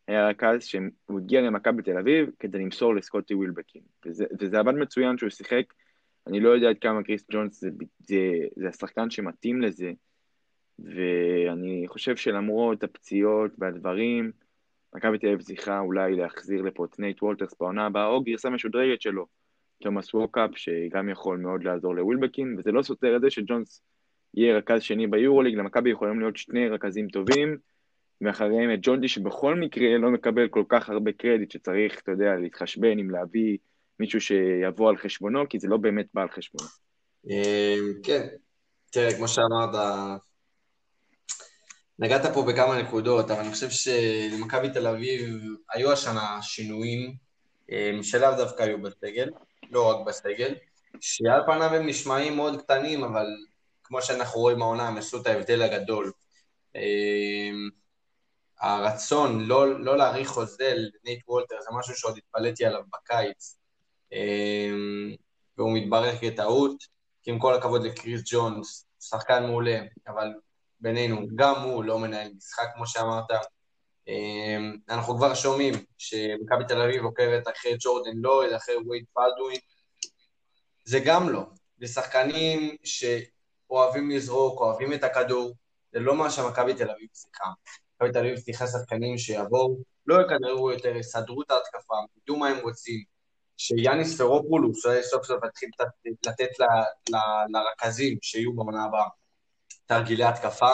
[0.08, 5.18] היה רכז שהוא הגיע למכבי תל אביב כדי למסור לסקוטי ווילבקין, וזה, וזה עבד מצוין
[5.18, 5.64] שהוא שיחק.
[6.26, 8.16] אני לא יודע עד כמה קריס ג'ונס זה, זה,
[8.56, 9.92] זה השחקן שמתאים לזה,
[10.78, 14.32] ואני חושב שלמרות הפציעות והדברים,
[14.94, 19.02] מכבי תל אביב צריכה אולי להחזיר לפה את נייט וולטרס בעונה הבאה, או גרסה משודרגת
[19.02, 19.26] שלו,
[19.82, 23.82] תומאס ווקאפ, שגם יכול מאוד לעזור לווילבקין, וזה לא סותר את זה שג'ונס
[24.34, 27.56] יהיה רכז שני ביורוליג, למכבי יכולים להיות שני רכזים טובים,
[28.20, 32.98] ואחריהם את ג'ונדי שבכל מקרה לא מקבל כל כך הרבה קרדיט שצריך, אתה יודע, להתחשבן
[32.98, 33.58] עם להביא
[34.02, 36.68] מישהו שיבוא על חשבונו, כי זה לא באמת בא על חשבונו.
[37.30, 38.26] אמ, כן,
[38.90, 39.74] תראה, כמו שאמרת,
[41.98, 45.42] נגעת פה בכמה נקודות, אבל אני חושב שלמכבי תל אביב
[45.74, 47.14] היו השנה שינויים
[47.70, 49.30] אמ, שלאו דווקא היו בסגל,
[49.70, 50.54] לא רק בסגל,
[51.00, 53.26] שעל פניו הם נשמעים מאוד קטנים, אבל
[53.84, 56.12] כמו שאנחנו רואים העונה, הם עשו את ההבדל הגדול.
[56.74, 57.70] אמ,
[58.60, 63.61] הרצון לא, לא להאריך חוזה לנייט וולטר זה משהו שעוד התפלאתי עליו בקיץ,
[65.58, 66.92] והוא מתברר כטעות.
[67.22, 70.28] כי עם כל הכבוד לקריס ג'ונס, שחקן מעולה, אבל
[70.80, 73.30] בינינו, גם הוא לא מנהל משחק, כמו שאמרת.
[74.08, 79.60] אמ, אנחנו כבר שומעים שמכבי תל אביב עוקבת אחרי ג'ורדן לויד, אחרי וייד פלדווין.
[80.84, 81.42] זה גם לא.
[81.80, 85.54] זה שחקנים שאוהבים לזרוק, אוהבים את הכדור,
[85.92, 87.44] זה לא מה שמכבי תל אביב צריכה.
[87.94, 92.58] מכבי תל אביב צריכה שחקנים שיבואו, לא יכדררו יותר, יסדרו את ההתקפה, ידעו מה הם
[92.62, 93.11] רוצים,
[93.56, 95.68] שיאניס פרופולוס סוף סוף יתחיל
[96.26, 96.48] לתת
[97.48, 99.08] לרכזים שיהיו בעונה הבאה
[99.86, 100.72] תרגילי התקפה,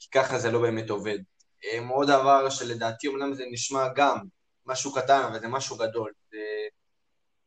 [0.00, 1.18] כי ככה זה לא באמת עובד.
[1.64, 4.18] אמ, עוד דבר שלדעתי אומנם זה נשמע גם
[4.66, 6.38] משהו קטן, אבל זה משהו גדול, זה,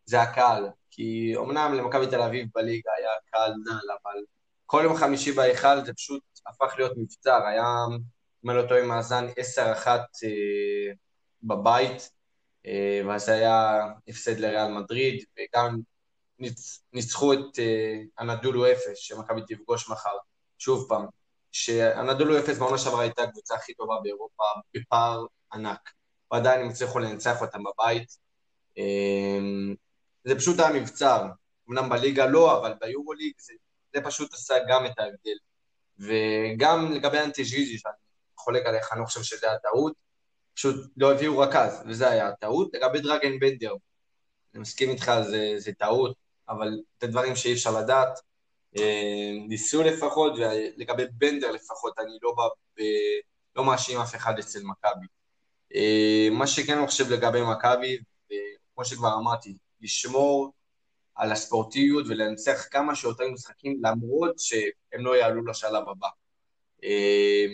[0.06, 0.70] זה הקהל.
[0.92, 4.20] כי אומנם למכבי תל אביב בליגה היה קהל נעל, אבל
[4.66, 7.64] כל יום חמישי בהיכל זה פשוט הפך להיות מבצר, היה,
[8.46, 10.00] אם אני לא טועה, מאזן 10-1 אה,
[11.44, 12.19] בבית, אה,
[13.08, 15.80] ואז זה היה הפסד לריאל מדריד, וגם
[16.94, 20.18] ניצחו את אה, אנדולו אפס, שמכבי תפגוש מחר,
[20.58, 21.06] שוב פעם,
[21.52, 24.44] שאנדולו אפס בעונה שעברה הייתה הקבוצה הכי טובה באירופה
[24.74, 25.90] בפער ענק,
[26.32, 28.18] ועדיין הם הצליחו לנצח אותם בבית.
[28.78, 29.40] אה,
[30.24, 31.26] זה פשוט היה מבצר,
[31.70, 33.54] אמנם בליגה לא, אבל ביורוליג זה,
[33.94, 35.38] זה פשוט עשה גם את ההבדל.
[36.00, 37.94] וגם לגבי אנטי ז'יזי, שאני
[38.38, 39.94] חולק עליך, אני לא חושב שזה הטעות,
[40.60, 42.70] פשוט לא הביאו רכז, וזה היה הטעות.
[42.74, 43.74] לגבי דרגן בנדר,
[44.54, 46.16] אני מסכים איתך, זה, זה טעות,
[46.50, 48.20] אבל זה דברים שאי אפשר לדעת.
[48.78, 52.44] אה, ניסו לפחות, ולגבי בנדר לפחות, אני לא בא.
[53.56, 55.08] לא מאשים אף אחד אצל מכבי.
[55.76, 57.98] אה, מה שכן אני חושב לגבי מכבי,
[58.76, 60.52] כמו שכבר אמרתי, לשמור
[61.16, 66.08] על הספורטיביות ולנצח כמה שיותר משחקים, למרות שהם לא יעלו לשלב הבא.
[66.84, 67.46] אה,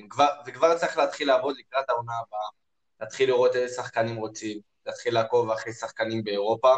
[0.47, 2.64] וכבר צריך להתחיל לעבוד לקראת העונה הבאה.
[3.01, 6.75] להתחיל לראות איזה שחקנים רוצים, להתחיל לעקוב אחרי שחקנים באירופה.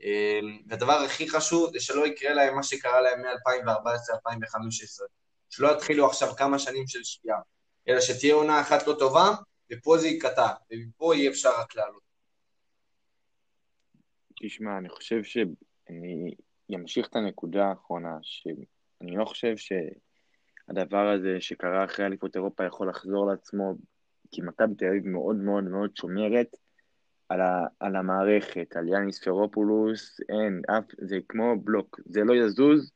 [0.00, 5.04] אמ, והדבר הכי חשוב זה שלא יקרה להם מה שקרה להם מ-2014-2015,
[5.50, 7.40] שלא יתחילו עכשיו כמה שנים של שקיעה,
[7.88, 9.30] אלא שתהיה עונה אחת לא טובה,
[9.72, 12.02] ופה זה ייקטע, ומפה אי אפשר רק לעלות.
[14.42, 16.34] תשמע, אני חושב שאני
[16.74, 23.26] אמשיך את הנקודה האחרונה, שאני לא חושב שהדבר הזה שקרה אחרי אליפות אירופה יכול לחזור
[23.26, 23.74] לעצמו
[24.30, 26.56] כי מכבי תל אביב מאוד מאוד מאוד שומרת
[27.28, 32.92] על, ה, על המערכת, על יאניס פרופולוס, אין, אף, זה כמו בלוק, זה לא יזוז,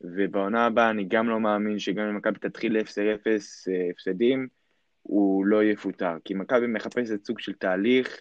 [0.00, 4.48] ובעונה הבאה אני גם לא מאמין שגם אם מכבי תתחיל ל-10-0 אה, הפסדים,
[5.02, 8.20] הוא לא יפוטר, כי מכבי מחפשת סוג של תהליך,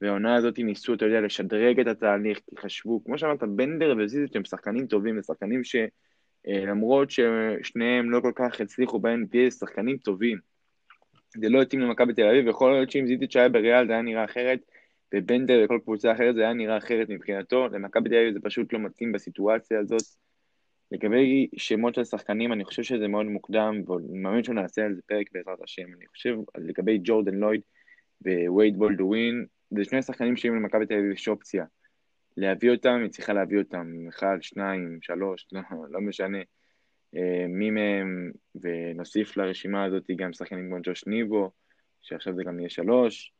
[0.00, 4.44] והעונה הזאת ניסו, אתה יודע, לשדרג את התהליך, כי חשבו, כמו שאמרת, בנדר וזיזית הם
[4.44, 10.49] שחקנים טובים, הם שחקנים שלמרות אה, ששניהם לא כל כך הצליחו ב-NBA, שחקנים טובים.
[11.36, 14.24] זה לא התאים למכבי תל אביב, ויכול להיות שאם זיטיץ' היה בריאל זה היה נראה
[14.24, 14.60] אחרת,
[15.14, 18.78] ובנדר וכל קבוצה אחרת זה היה נראה אחרת מבחינתו, למכבי תל אביב זה פשוט לא
[18.78, 20.02] מתאים בסיטואציה הזאת.
[20.92, 25.26] לגבי שמות של שחקנים, אני חושב שזה מאוד מוקדם, ואני מאמין שנעשה על זה פרק
[25.32, 25.86] בעזרת השם.
[25.96, 27.60] אני חושב לגבי ג'ורדן לויד
[28.48, 31.64] ווייד בולדווין, זה שני שחקנים שאם למכבי תל אביב יש אופציה
[32.36, 36.38] להביא אותם, היא צריכה להביא אותם, אחד, שניים, שלוש, לא, לא משנה.
[37.16, 41.50] אה, מי מהם, ונוסיף לרשימה הזאת גם שחקנים כמו ג'וש ניבו,
[42.02, 43.32] שעכשיו זה גם יהיה שלוש,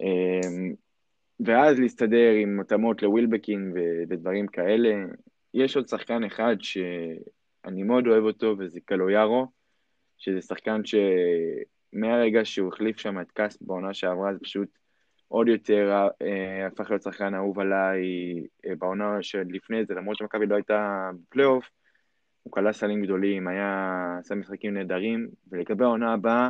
[0.00, 0.48] אה,
[1.40, 3.72] ואז להסתדר עם התאמות לווילבקין
[4.08, 4.94] ודברים כאלה.
[5.54, 9.46] יש עוד שחקן אחד שאני מאוד אוהב אותו, וזה קלויארו,
[10.18, 14.68] שזה שחקן שמהרגע שהוא החליף שם את קאסט בעונה שעברה, זה פשוט
[15.28, 18.02] עוד יותר אה, הפך להיות שחקן אהוב עליי
[18.78, 21.70] בעונה שלפני זה, למרות שמכבי לא הייתה בפלייאוף,
[22.48, 26.48] הוא כלה סלים גדולים, היה עשה משחקים נהדרים, ולגבי העונה הבאה,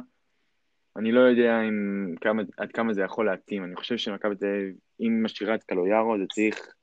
[0.96, 3.64] אני לא יודע אם, כמה, עד כמה זה יכול להתאים.
[3.64, 6.74] אני חושב שמכבי תל אביב, אם משאירה את קלויארו, זה צריך,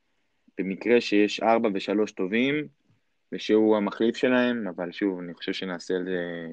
[0.57, 2.67] במקרה שיש ארבע ושלוש טובים,
[3.31, 6.47] ושהוא המחליף שלהם, אבל שוב, אני חושב שנעשה על זה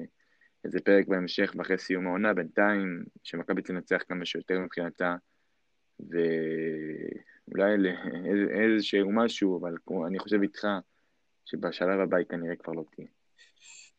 [0.65, 5.15] איזה פרק בהמשך ואחרי סיום העונה, בינתיים שמכבי תנצח כמה שיותר מבחינתה,
[5.99, 7.75] ואולי
[8.49, 9.75] איזשהו משהו, אבל
[10.07, 10.67] אני חושב איתך
[11.45, 13.07] שבשלב הבא היא כנראה כבר לא תהיה.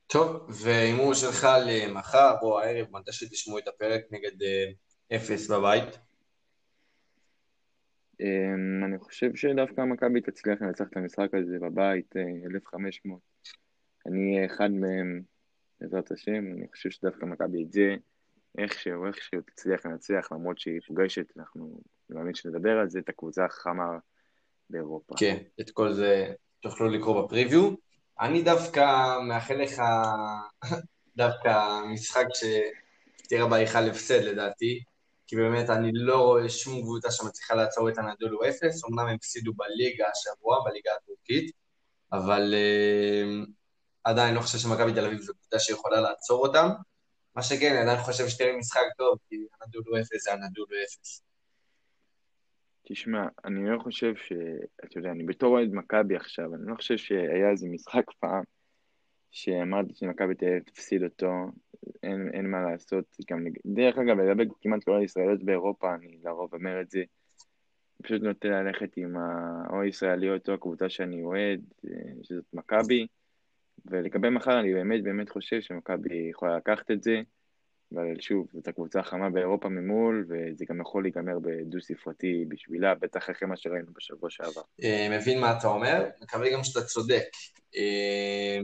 [0.07, 4.71] טוב, והימור שלך למחר או הערב, מתי שתשמעו את הפרק נגד אה,
[5.17, 5.99] אפס בבית?
[8.21, 12.15] אמ, אני חושב שדווקא מכבי תצליח לנצח את המשחק הזה בבית,
[12.47, 13.21] 1500.
[13.21, 15.23] אה, אני אחד מהם,
[15.81, 17.97] בעזרת השם, אני חושב שדווקא מכבי את זה,
[18.59, 21.81] איכשהו, איכשהו תצליח לנצח, למרות שהיא פוגשת, אנחנו
[22.11, 23.99] מאמין שנדבר על זה, את הקבוצה החמה
[24.71, 25.15] באירופה.
[25.19, 26.33] כן, את כל זה
[26.65, 27.71] תוכלו לקרוא בפריוויו.
[28.21, 29.83] אני דווקא מאחל לך
[31.17, 34.83] דווקא משחק שתראה בהיכל הפסד לדעתי,
[35.27, 39.53] כי באמת אני לא רואה שום קבוצה שמצליחה לעצור את הנדולו אפס, אמנם הם הפסידו
[39.55, 41.51] בליגה השבוע, בליגה הטורקית,
[42.13, 43.47] אבל uh,
[44.05, 46.69] עדיין לא חושב שמכבי תל אביב זו קבוצה שיכולה לעצור אותם.
[47.37, 51.23] מה שכן, אני עדיין חושב שתראה משחק טוב, כי הנדולו אפס זה הנדולו אפס.
[52.87, 54.33] תשמע, אני לא חושב ש...
[54.85, 58.43] אתה יודע, אני בתור אוהד מכבי עכשיו, אני לא חושב שהיה איזה משחק פעם
[59.31, 61.31] שאמרתי שמכבי תל אביב תפסיד אותו,
[62.03, 63.05] אין, אין מה לעשות.
[63.31, 66.99] גם, דרך אגב, לגבי כמעט כל הישראליות באירופה, אני לרוב אומר את זה.
[66.99, 69.63] אני פשוט נוטה ללכת עם ה...
[69.71, 71.61] או הישראליות או הקבוצה שאני אוהד,
[72.23, 73.07] שזאת מכבי.
[73.87, 77.23] ולגבי מחר, אני באמת באמת חושב שמכבי יכולה לקחת את זה.
[77.95, 83.49] אבל שוב, זאת הקבוצה החמה באירופה ממול, וזה גם יכול להיגמר בדו-ספרתי בשבילה, בטח אחרי
[83.49, 84.63] מה שראינו בשבוע שעבר.
[84.85, 87.25] אה, מבין מה אתה אומר, מקווה גם שאתה צודק.
[87.77, 88.59] אה,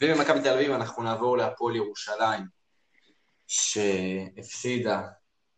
[0.00, 2.42] וממכבי תל אביב אנחנו נעבור להפועל ירושלים,
[3.46, 5.02] שהפסידה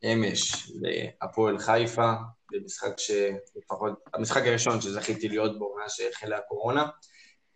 [0.05, 2.13] אמש להפועל חיפה,
[2.53, 6.87] במשחק שלפחות, המשחק הראשון שזכיתי להיות בו מאז שהחלה הקורונה.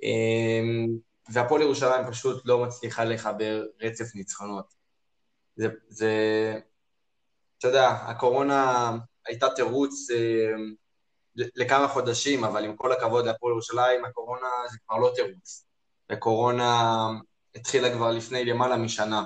[0.04, 0.60] אה,
[1.32, 4.81] והפועל ירושלים פשוט לא מצליחה לחבר רצף ניצחונות.
[5.56, 6.12] זה, זה,
[7.58, 8.90] אתה יודע, הקורונה
[9.26, 10.52] הייתה תירוץ אה,
[11.36, 15.64] לכמה חודשים, אבל עם כל הכבוד להפועל ירושלים, הקורונה זה כבר לא תירוץ.
[16.10, 17.06] הקורונה
[17.54, 19.22] התחילה כבר לפני למעלה משנה.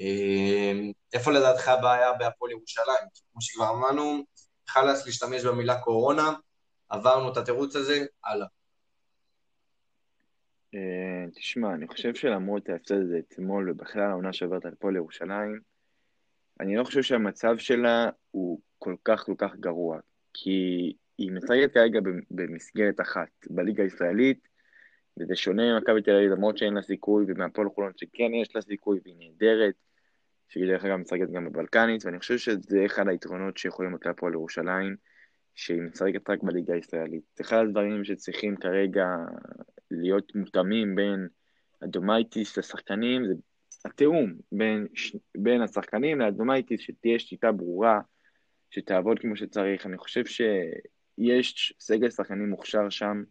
[0.00, 0.72] אה,
[1.12, 3.06] איפה לדעתך הבעיה בהפועל ירושלים?
[3.32, 4.24] כמו שכבר אמרנו,
[4.68, 6.32] חלאס להשתמש במילה קורונה,
[6.88, 8.46] עברנו את התירוץ הזה, הלאה.
[10.74, 15.60] אה, תשמע, אני חושב שלמרות ההפסד הזה אתמול ובכלל העונה שעוברת על פועל ירושלים,
[16.60, 19.98] אני לא חושב שהמצב שלה הוא כל כך כל כך גרוע,
[20.34, 24.48] כי היא משחקת כרגע במסגרת אחת בליגה הישראלית,
[25.20, 29.00] וזה שונה ממכבי תל אביב, למרות שאין לה סיכוי, ומהפועל חולון שכן יש לה סיכוי,
[29.04, 29.74] והיא נהדרת,
[30.48, 34.96] שהיא דרך אגב משחקת גם בבלקנית, ואני חושב שזה אחד היתרונות שיכולים להיות להפועל ירושלים,
[35.54, 37.22] שהיא משחקת רק בליגה הישראלית.
[37.36, 39.06] זה אחד הדברים שצריכים כרגע
[40.00, 41.28] להיות מותאמים בין
[41.84, 43.34] אדומייטיס לשחקנים, זה
[43.84, 44.86] התיאום בין,
[45.36, 48.00] בין השחקנים לאדומייטיס, שתהיה שיטה ברורה,
[48.70, 49.86] שתעבוד כמו שצריך.
[49.86, 53.22] אני חושב שיש סגל שחקנים מוכשר שם.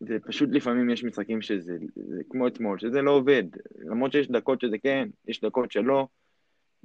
[0.00, 3.44] זה אמ, פשוט לפעמים יש משחקים שזה זה כמו אתמול, שזה לא עובד.
[3.78, 6.06] למרות שיש דקות שזה כן, יש דקות שלא.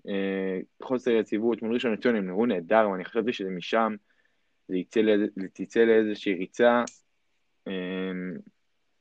[0.08, 4.06] אה, חוסר יציבות, מול ראשון לציון הם נראו נהדר, ואני חשבתי שזה משם, זה
[5.54, 6.84] תצא לאיזושהי ריצה.
[7.68, 8.38] אמ,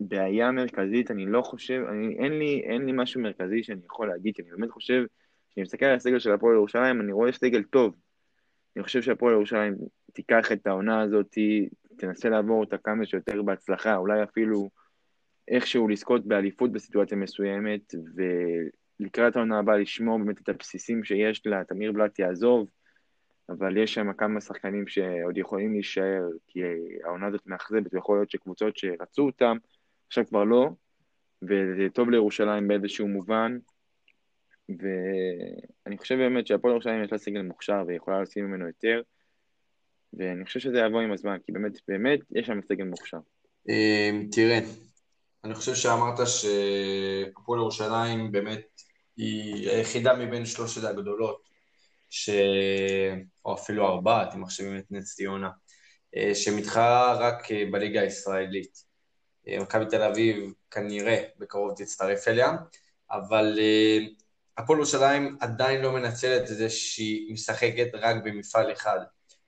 [0.00, 4.35] בעיה מרכזית, אני לא חושב, אני, אין, לי, אין לי משהו מרכזי שאני יכול להגיד,
[4.35, 5.05] כי אני באמת חושב,
[5.50, 7.94] כשאני מסתכל על הסגל של הפועל ירושלים, אני רואה סגל טוב.
[8.77, 9.77] אני חושב שהפועל ירושלים
[10.12, 11.38] תיקח את העונה הזאת,
[11.96, 14.70] תנסה לעבור אותה כמה שיותר בהצלחה, אולי אפילו
[15.48, 17.94] איכשהו לזכות באליפות בסיטואציה מסוימת,
[19.00, 22.68] ולקראת העונה הבאה לשמור באמת את הבסיסים שיש לה, תמיר בלאט יעזוב,
[23.48, 26.61] אבל יש שם כמה שחקנים שעוד יכולים להישאר, כי
[27.04, 29.57] העונה הזאת מאכזבת, ויכול להיות שקבוצות שרצו אותם,
[30.07, 30.70] עכשיו כבר לא,
[31.42, 33.59] וזה טוב לירושלים באיזשהו מובן,
[34.68, 39.02] ואני חושב באמת שהפועל ירושלים יש לה סיגל מוכשר והיא יכולה לשים ממנו יותר,
[40.12, 43.18] ואני חושב שזה יבוא עם הזמן, כי באמת, באמת יש שם סגל מוכשר.
[43.68, 44.59] אמ, תראה,
[45.44, 48.80] אני חושב שאמרת שהפועל ירושלים באמת
[49.16, 51.53] היא היחידה מבין שלושת הגדולות
[52.14, 52.31] ש...
[53.44, 55.50] או אפילו ארבעת, אם מחשבים את נס ציונה,
[56.16, 58.85] אה, שמתחרה רק אה, בליגה הישראלית.
[59.48, 62.52] אה, מכבי תל אביב כנראה בקרוב תצטרף אליה,
[63.10, 63.58] אבל
[64.58, 68.98] הפועל ירושלים עדיין לא מנצלת את זה שהיא משחקת רק במפעל אחד.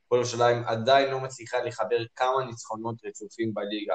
[0.07, 3.95] הפועל ירושלים עדיין לא מצליחה לחבר כמה ניצחונות רצופים בליגה.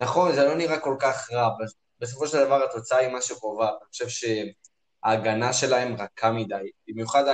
[0.00, 1.48] נכון, זה לא נראה כל כך רע,
[2.00, 3.68] בסופו של דבר התוצאה היא מה שקובע.
[3.68, 4.08] אני חושב
[5.02, 7.24] ההגנה שלהם רכה מדי, במיוחד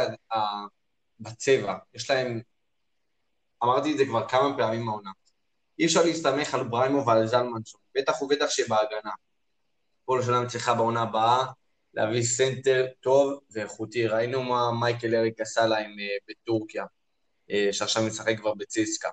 [1.21, 2.41] בצבע, יש להם,
[3.64, 5.11] אמרתי את זה כבר כמה פעמים מהעונה,
[5.79, 9.11] אי אפשר להסתמך על בריימו ועל זלמנסון, בטח ובטח שבהגנה.
[10.03, 11.45] הפועל ירושלים צריכה בעונה הבאה
[11.95, 14.07] להביא סנטר טוב ואיכותי.
[14.07, 15.97] ראינו מה מייקל אריק עשה להם
[16.29, 16.85] בטורקיה,
[17.73, 19.09] שעכשיו משחק כבר בציסקה.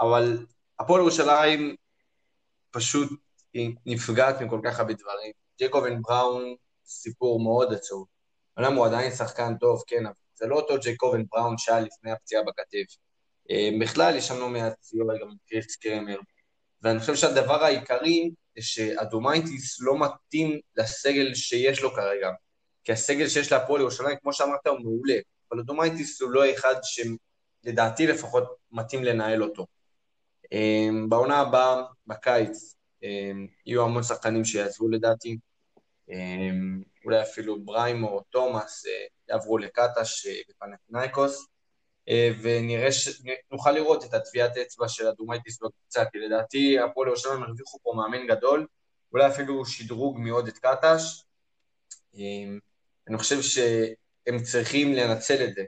[0.00, 0.46] אבל
[0.78, 1.76] הפועל ירושלים
[2.70, 3.08] פשוט
[3.86, 5.32] נפגעת מכל כך הרבה דברים.
[5.60, 6.54] ג'קובן בראון,
[6.84, 8.06] סיפור מאוד עצוב.
[8.56, 12.42] אומנם הוא עדיין שחקן טוב, כן, אבל זה לא אותו ג'קובן בראון שהיה לפני הפציעה
[12.42, 12.96] בכתף.
[13.50, 16.18] אה, בכלל, יש לא מעט סיוע גם קריס קרמר.
[16.82, 22.30] ואני חושב שהדבר העיקרי זה שאדומייטיס לא מתאים לסגל שיש לו כרגע.
[22.84, 25.14] כי הסגל שיש להפועל ירושלים, כמו שאמרת, הוא מעולה.
[25.50, 29.66] אבל אדומייטיס הוא לא אחד שלדעתי לפחות מתאים לנהל אותו.
[30.52, 33.30] אה, בעונה הבאה, בקיץ, אה,
[33.66, 35.38] יהיו המון שחקנים שיעזבו לדעתי.
[37.04, 38.84] אולי אפילו בריימו או תומאס
[39.28, 40.26] יעברו לקטש.
[42.08, 47.78] אה, ונראה שנוכל לראות את הטביעת אצבע של אדומייטיס בקבוצה, כי לדעתי הפועל ירושלים הרוויחו
[47.82, 48.66] פה מאמן גדול,
[49.12, 51.24] אולי אפילו שדרוג מאוד את קטש.
[52.14, 52.20] אה,
[53.08, 55.64] אני חושב שהם צריכים לנצל את זה,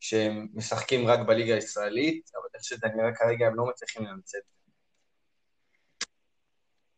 [0.00, 4.42] שהם משחקים רק בליגה הישראלית, אבל איך שזה נראה כרגע הם לא מצליחים לנצל את
[4.52, 4.59] זה.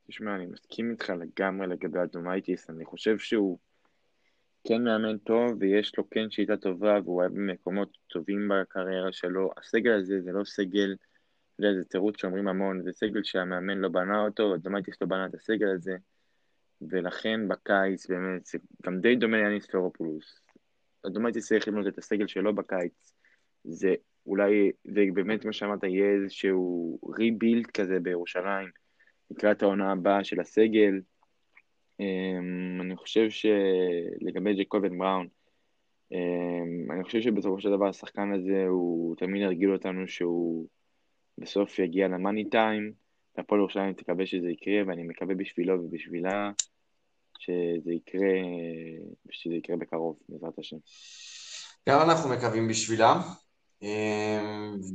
[0.06, 3.58] תשמע, אני מסכים איתך לגמרי לגבי אדומייטיס, אני חושב שהוא...
[4.68, 9.50] כן מאמן טוב, ויש לו כן שיטה טובה, והוא היה במקומות טובים בקריירה שלו.
[9.56, 13.88] הסגל הזה זה לא סגל, אתה יודע, זה תירוץ שאומרים המון, זה סגל שהמאמן לא
[13.88, 15.96] בנה אותו, אדומייטיס לא בנה את הסגל הזה,
[16.82, 20.40] ולכן בקיץ באמת, זה גם די דומה ליאניס ספרופולוס.
[21.06, 23.14] אדומייטיס צריך לבנות את הסגל שלו בקיץ.
[23.64, 23.94] זה
[24.26, 28.68] אולי, ובאמת מה שאמרת, יהיה איזשהו rebuild כזה בירושלים,
[29.36, 31.00] לקראת העונה הבאה של הסגל.
[32.02, 35.28] אמ, אני חושב שלגבי ג'קובן בראון,
[36.12, 40.66] אמ, אני חושב שבסופו של דבר השחקן הזה הוא תמיד ירגיל אותנו שהוא
[41.38, 42.92] בסוף יגיע למאני טיים,
[43.36, 46.50] והפועל ירושלים תקווה שזה יקרה, ואני מקווה בשבילו ובשבילה
[47.38, 48.38] שזה יקרה,
[49.30, 50.76] שזה יקרה בקרוב, בעזרת השם.
[51.88, 53.20] גם אנחנו מקווים בשבילה,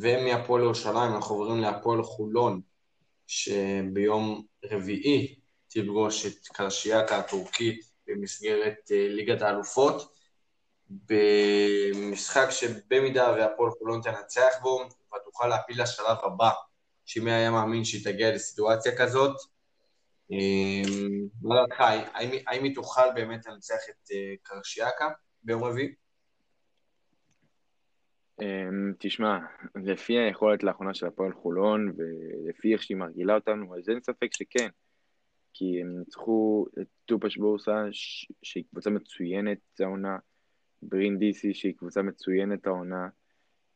[0.02, 2.62] ומהפועל ירושלים אנחנו עוברים להפועל חולון,
[3.28, 10.17] שביום רביעי תפגוש את קרשיאקה הטורקית במסגרת אה, ליגת האלופות,
[10.89, 16.49] במשחק שבמידה והפועל חולון תנצח בו, ותוכל להפיל לשלב הבא,
[17.05, 19.36] שמי היה מאמין שהיא תגיע לסיטואציה כזאת.
[21.41, 21.82] מה דעתך,
[22.47, 25.09] האם היא תוכל באמת לנצח את אה, קרשיאקה
[25.43, 25.93] ביום רביעי?
[28.42, 29.40] אמ, תשמע,
[29.76, 34.68] לפי היכולת לאחרונה של הפועל חולון, ולפי איך שהיא מרגילה אותנו, אז אין ספק שכן.
[35.54, 37.86] כי הם ניצחו את טופש בורסה,
[38.44, 40.18] שהיא קבוצה מצוינת העונה,
[40.82, 43.08] ברינדיסי, שהיא קבוצה מצוינת העונה,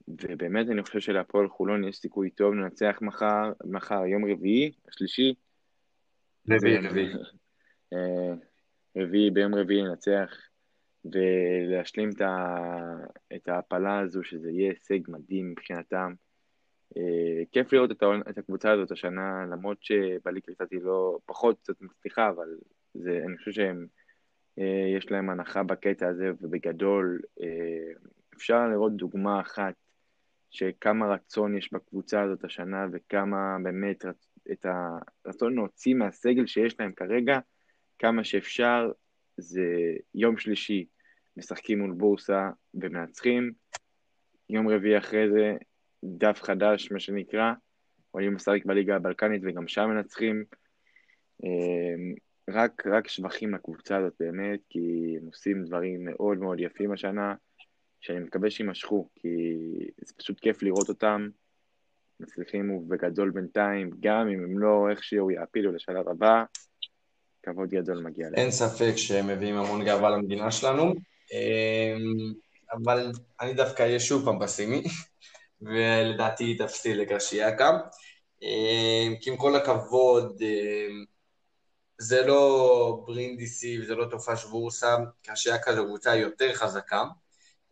[0.08, 5.34] ובאמת אני חושב שלהפועל חולון יש סיכוי טוב לנצח מחר, מחר, יום רביעי, השלישי.
[6.50, 7.14] רביעי, רביעי.
[7.94, 8.34] אה,
[8.98, 10.51] רביעי, ביום רביעי לנצח
[11.06, 12.10] ולהשלים
[13.36, 16.14] את ההעפלה הזו, שזה יהיה הישג מדהים מבחינתם.
[16.98, 17.92] אה, כיף לראות
[18.30, 22.48] את, הקבוצה הזאת השנה, למרות שבליגה קצת היא לא, פחות קצת מצליחה, אבל
[22.94, 23.88] זה, אני חושב שהם,
[24.60, 27.92] אה, יש להם הנחה בקטע הזה, ובגדול אה,
[28.36, 29.74] אפשר לראות דוגמה אחת
[30.50, 34.06] שכמה רצון יש בקבוצה הזאת השנה, וכמה באמת
[34.52, 34.66] את
[35.26, 37.40] הרצון להוציא מהסגל שיש להם כרגע,
[38.00, 38.92] כמה שאפשר,
[39.42, 40.86] זה יום שלישי
[41.38, 43.52] משחקים מול בורסה ומנצחים,
[44.50, 45.56] יום רביעי אחרי זה
[46.04, 47.54] דף חדש, מה שנקרא,
[48.12, 50.44] עולים לשחק בליגה הבלקנית וגם שם מנצחים.
[51.44, 52.14] אמ,
[52.50, 57.36] רק, רק שבחים לקבוצה הזאת באמת, כי הם עושים דברים מאוד מאוד יפים השנה,
[58.00, 59.58] שאני מקווה שיימשכו, כי
[60.02, 61.30] זה פשוט כיף לראות אותם.
[62.20, 66.44] מצליחים ובגדול בינתיים, גם אם הם לא איכשהו יעפילו לשלב הבא,
[67.44, 68.36] כבוד גדול מגיע להם.
[68.36, 70.94] אין ספק שהם מביאים המון גאווה למדינה שלנו,
[71.34, 72.34] אמ,
[72.72, 73.12] אבל
[73.42, 74.84] אני דווקא אהיה שוב פעם פסימי.
[75.62, 77.80] ולדעתי תפסיד לקרשיאקה.
[78.44, 80.88] אה, כי עם כל הכבוד, אה,
[81.98, 87.04] זה לא ברינדיסי וזה לא תופש בורסה, קרשיאקה זו קבוצה יותר חזקה.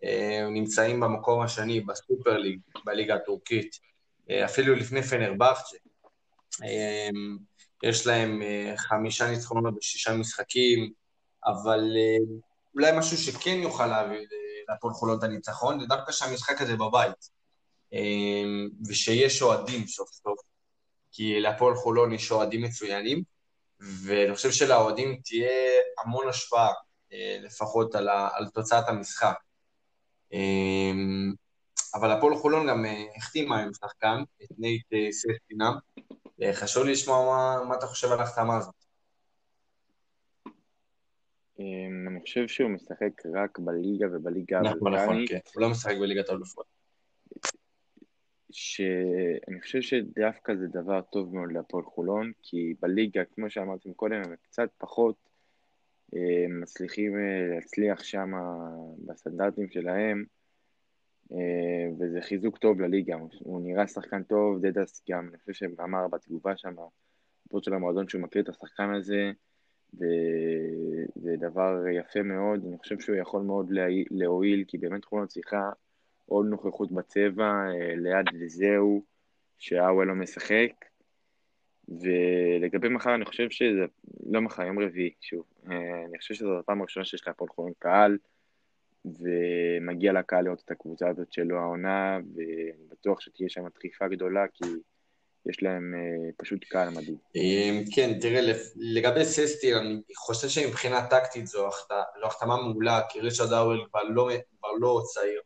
[0.04, 3.80] אה, נמצאים במקום השני בסופר ליג, בליגה הטורקית,
[4.46, 5.78] אפילו לפני פנרבכצ'ה.
[7.84, 8.42] יש להם
[8.78, 10.92] חמישה ניצחונות בשישה משחקים,
[11.46, 11.82] אבל
[12.76, 14.26] אולי משהו שכן יוכל להביא
[14.70, 17.30] להפועל חולון את הניצחון, זה דווקא שהמשחק הזה בבית.
[17.94, 20.40] אמ, ושיש אוהדים סוף סוף,
[21.12, 23.24] כי להפועל חולון יש אוהדים מצוינים,
[23.80, 25.50] ואני חושב שלאוהדים תהיה
[26.04, 26.72] המון השפעה,
[27.14, 29.36] אה, לפחות על, על תוצאת המשחק.
[31.96, 35.74] אבל הפועל חולון גם אה, החתימה עם שחקן, את נייט אה, ססטינה.
[36.42, 38.76] אה, חשוב לי לשמוע מה, מה אתה חושב על ההחתמה הזאת.
[41.60, 44.78] אמ, אני חושב שהוא משחק רק בליגה ובליגה הבלקנית.
[44.78, 45.40] נכון, נכון, כן.
[45.54, 46.66] הוא לא משחק בליגת האלופות.
[48.52, 54.36] שאני חושב שדווקא זה דבר טוב מאוד להפועל חולון, כי בליגה, כמו שאמרתם קודם, הם
[54.42, 55.16] קצת פחות
[56.16, 58.32] אה, מצליחים אה, להצליח שם
[59.06, 60.26] בסטנדרטים שלהם.
[62.00, 63.18] וזה חיזוק טוב לליגה.
[63.40, 66.76] הוא נראה שחקן טוב, דדס גם, אני חושב שאמר בתגובה שם,
[67.46, 69.32] בפורט של המועדון שהוא מכיר את השחקן הזה,
[69.94, 73.72] וזה דבר יפה מאוד, אני חושב שהוא יכול מאוד
[74.12, 75.70] להועיל, כי באמת חולון צריכה
[76.26, 79.04] עוד נוכחות בצבע, אה, ליד לזהו,
[79.58, 80.72] שהאוול לא משחק.
[81.90, 83.86] ולגבי מחר, אני חושב שזה,
[84.30, 88.18] לא מחר, יום רביעי, שוב, אה, אני חושב שזו הפעם הראשונה שיש להפועל חולון קהל,
[89.06, 94.66] ומגיע לקהל לראות את הקבוצה הזאת שלו העונה, ואני בטוח שתהיה שם דחיפה גדולה, כי
[95.50, 97.18] יש להם אה, פשוט קהל מדהים.
[97.96, 101.70] כן, תראה, לגבי ססטי, אני חושב שמבחינה טקטית זו
[102.24, 104.30] החתמה מעולה, כי ריצ'רד האוול כבר לא,
[104.80, 105.42] לא צעיר.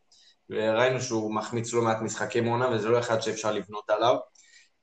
[0.49, 4.15] וראינו שהוא מחמיץ לא מעט משחקי מונה, וזה לא אחד שאפשר לבנות עליו.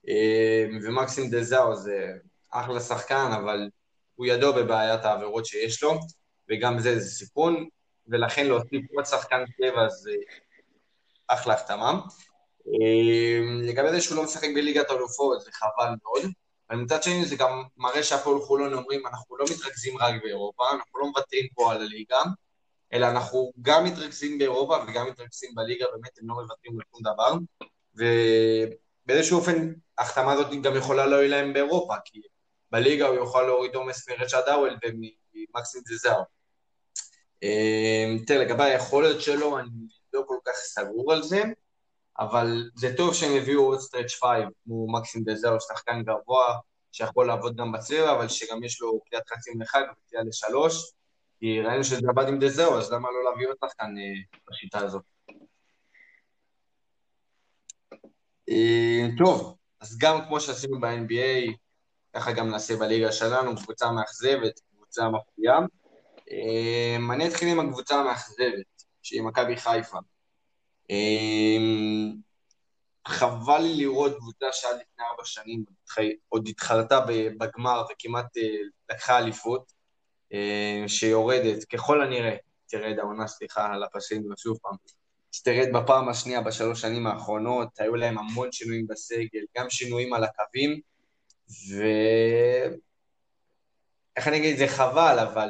[0.08, 2.12] אה, ומקסים דזאו זה
[2.50, 3.68] אחלה שחקן, אבל
[4.14, 5.98] הוא ידוע בבעיית העבירות שיש לו,
[6.50, 7.68] וגם זה, זה סיפון,
[8.10, 10.12] ולכן להוסיף עוד שחקן קבע זה
[11.28, 12.00] אחלה החתמה.
[12.68, 16.32] אה, לגבי זה שהוא לא משחק בליגת האלופות, זה חבל מאוד.
[16.70, 20.98] אבל מצד שני זה גם מראה שהפועל חולון אומרים, אנחנו לא מתרכזים רק באירופה, אנחנו
[20.98, 22.22] לא מוותרים פה על הליגה,
[22.92, 27.34] אלא אנחנו גם מתרכזים באירופה וגם מתרכזים בליגה, באמת הם לא מוותרים על שום דבר,
[27.94, 32.20] ובאיזשהו אופן ההחתמה הזאת גם יכולה להועיל להם באירופה, כי
[32.70, 36.20] בליגה הוא יוכל להוריד עומס מרצ'ה דאוול וממקסים זזר.
[37.42, 39.68] אמ, תראה, לגבי היכולת שלו, אני
[40.12, 41.42] לא כל כך סגור על זה,
[42.18, 46.58] אבל זה טוב שהם הביאו עוד stretch five, כמו מקסים דזהו, שחקן גבוה,
[46.92, 50.92] שיכול לעבוד גם בצבע, אבל שגם יש לו קליעת חצי מרחק וקליעה לשלוש,
[51.40, 55.02] כי ראינו שזה עבד עם דזהו, אז למה לא להביא עוד שחקן אה, בשיטה הזאת?
[58.48, 61.52] אה, טוב, אז גם כמו שעשינו ב-NBA,
[62.12, 65.60] ככה גם נעשה בליגה שלנו, קבוצה מאכזבת, קבוצה מפתיעה.
[66.30, 69.98] אה, אני אתחיל עם הקבוצה המאכזבת, שהיא מכבי חיפה.
[73.08, 75.64] חבל לי לראות קבוצה שעד לפני ארבע שנים
[76.28, 77.00] עוד התחלתה
[77.38, 78.26] בגמר וכמעט
[78.90, 79.80] לקחה אליפות.
[80.32, 84.74] אה, שיורדת, ככל הנראה, תרד העונה, סליחה על הפסים, שוב פעם,
[85.44, 90.80] תרד בפעם השנייה בשלוש שנים האחרונות, היו להם המון שינויים בסגל, גם שינויים על הקווים,
[91.50, 91.84] ו...
[94.16, 95.48] איך אני אגיד, זה חבל, אבל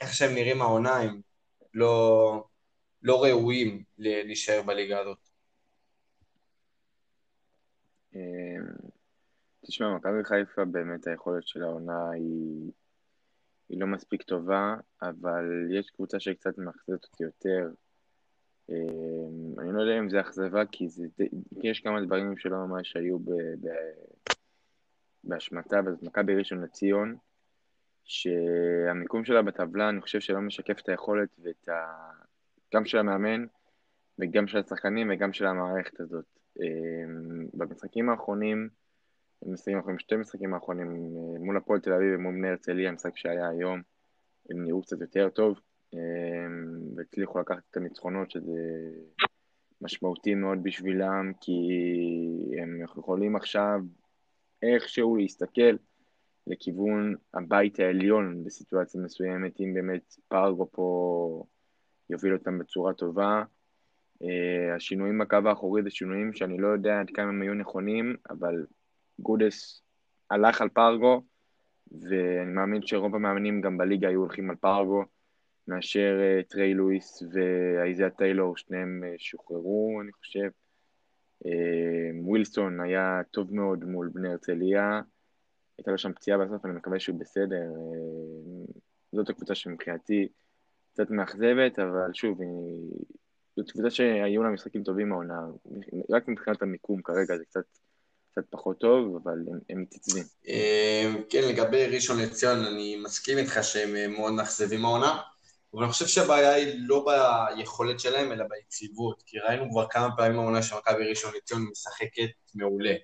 [0.00, 1.20] איך שהם נראים העונה, הם
[1.74, 2.44] לא,
[3.02, 5.28] לא ראויים להישאר בליגה הזאת.
[8.14, 8.20] אה,
[9.66, 12.72] תשמע, מכבי חיפה באמת היכולת של העונה היא
[13.68, 17.70] היא לא מספיק טובה, אבל יש קבוצה שקצת מאכזבת אותי יותר.
[18.68, 21.06] אמ, אני לא יודע אם זה אכזבה, כי זה,
[21.62, 23.68] יש כמה דברים שלא ממש היו ב, ב,
[25.24, 27.16] באשמתה, וזאת מכבי ראשון לציון,
[28.08, 31.72] שהמיקום שלה בטבלה, אני חושב שלא משקף את היכולת ואת ה...
[32.74, 33.46] גם של המאמן,
[34.18, 36.24] וגם של השחקנים, וגם של המערכת הזאת.
[36.60, 38.68] אמ, במשחקים האחרונים,
[39.46, 43.48] משחקים האחרונים, שתי משחקים האחרונים אה, מול הפועל תל אביב ומול בני הרצליה, המשחק שהיה
[43.48, 43.82] היום,
[44.50, 45.60] הם נראו קצת יותר טוב,
[45.94, 45.98] אה,
[46.96, 48.90] והצליחו לקחת את הניצחונות, שזה
[49.80, 51.68] משמעותי מאוד בשבילם, כי
[52.62, 53.80] הם יכולים עכשיו
[54.62, 55.76] איכשהו להסתכל
[56.48, 61.44] לכיוון הבית העליון בסיטואציה מסוימת, אם באמת פרגו פה
[62.10, 63.42] יוביל אותם בצורה טובה.
[64.22, 64.26] Uh,
[64.76, 68.66] השינויים בקו האחורי זה שינויים שאני לא יודע עד כמה הם היו נכונים, אבל
[69.18, 69.82] גודס
[70.30, 71.22] הלך על פרגו,
[71.92, 75.04] ואני מאמין שרוב המאמנים גם בליגה היו הולכים על פרגו,
[75.68, 80.48] מאשר uh, טריי לואיס ואייזיה טיילור, שניהם uh, שוחררו, אני חושב.
[82.24, 85.00] ווילסון היה טוב מאוד מול בני הרצליה,
[85.78, 87.62] הייתה לו שם פציעה בסוף, אני מקווה שהוא בסדר.
[87.74, 88.78] Uh,
[89.12, 90.28] זאת הקבוצה שמבחינתי
[90.92, 92.38] קצת מאכזבת, אבל שוב.
[93.56, 95.40] זאת קבוצה שהיו לה משחקים טובים מהעונה,
[96.10, 97.64] רק מבחינת המיקום כרגע זה קצת
[98.38, 100.24] קצת פחות טוב, אבל הם, הם מתייצבים.
[100.48, 105.20] אה, כן, לגבי ראשון לציון, אני מסכים איתך שהם אה, מאוד מאכזבים העונה,
[105.74, 107.06] אבל אני חושב שהבעיה היא לא
[107.56, 112.94] ביכולת שלהם, אלא ביציבות, כי ראינו כבר כמה פעמים העונה שמכבי ראשון לציון משחקת מעולה.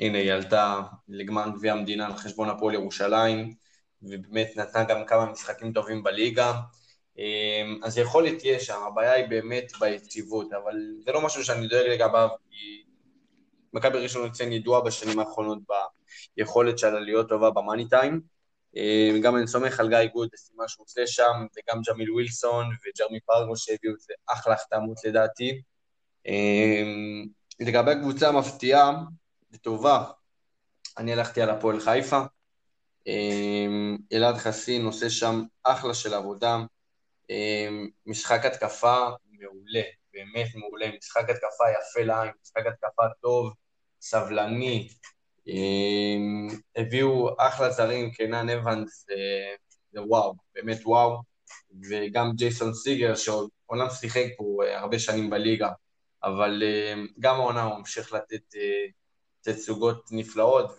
[0.00, 3.54] הנה, היא עלתה לגמר גביע המדינה על חשבון הפועל ירושלים,
[4.02, 6.52] ובאמת נתנה גם כמה משחקים טובים בליגה.
[7.18, 10.74] אמ, אז יכולת תהיה שם, הבעיה היא באמת ביציבות, אבל
[11.04, 12.84] זה לא משהו שאני דואג לגביו, כי
[13.72, 15.58] מכבי ראשון לציין ידועה בשנים האחרונות
[16.36, 18.20] ביכולת שלה להיות טובה במאני טיים,
[18.76, 23.20] אה, גם אני סומך על גיא גוד, מה שהוא עושה שם, וגם ג'מיל ווילסון וג'רמי
[23.20, 25.62] פרגו שהביאו את זה אחלה החתמות לדעתי.
[27.60, 28.92] לגבי הקבוצה המפתיעה
[29.54, 30.04] וטובה,
[30.98, 32.20] אני הלכתי על הפועל חיפה.
[34.12, 36.58] אלעד חסין עושה שם אחלה של עבודה.
[38.06, 39.82] משחק התקפה מעולה,
[40.12, 40.86] באמת מעולה.
[40.98, 43.52] משחק התקפה יפה לעין, משחק התקפה טוב,
[44.00, 44.88] סבלני.
[46.76, 49.06] הביאו אחלה זרים, קנן אבנס,
[49.92, 51.22] זה וואו, באמת וואו.
[51.90, 53.12] וגם ג'ייסון סיגרס,
[53.66, 55.68] אומנם שיחק פה הרבה שנים בליגה.
[56.24, 58.86] אבל אה, גם העונה הוא ממשיך לתת אה,
[59.44, 60.70] תצוגות נפלאות,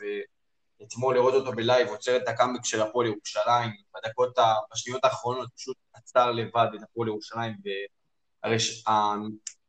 [0.80, 4.38] ואתמול לראות אותו בלייב, עוצר את הקאמבק של הפועל ירושלים, בדקות,
[4.74, 7.54] בשניות האחרונות פשוט עצר לבד את הפועל ירושלים,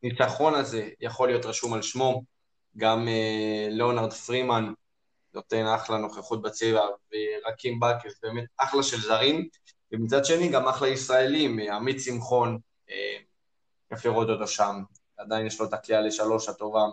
[0.02, 2.22] והניצחון הזה יכול להיות רשום על שמו,
[2.76, 4.72] גם אה, ליאונרד פרימן
[5.34, 6.80] נותן אחלה נוכחות בצבע,
[7.12, 9.48] ורקים בקס, באמת אחלה של זרים,
[9.92, 12.58] ומצד שני גם אחלה ישראלים, עמית שמחון,
[13.88, 14.82] כיף לראות אותו שם,
[15.16, 16.84] עדיין יש לו את הכלייה לשלוש הטובה,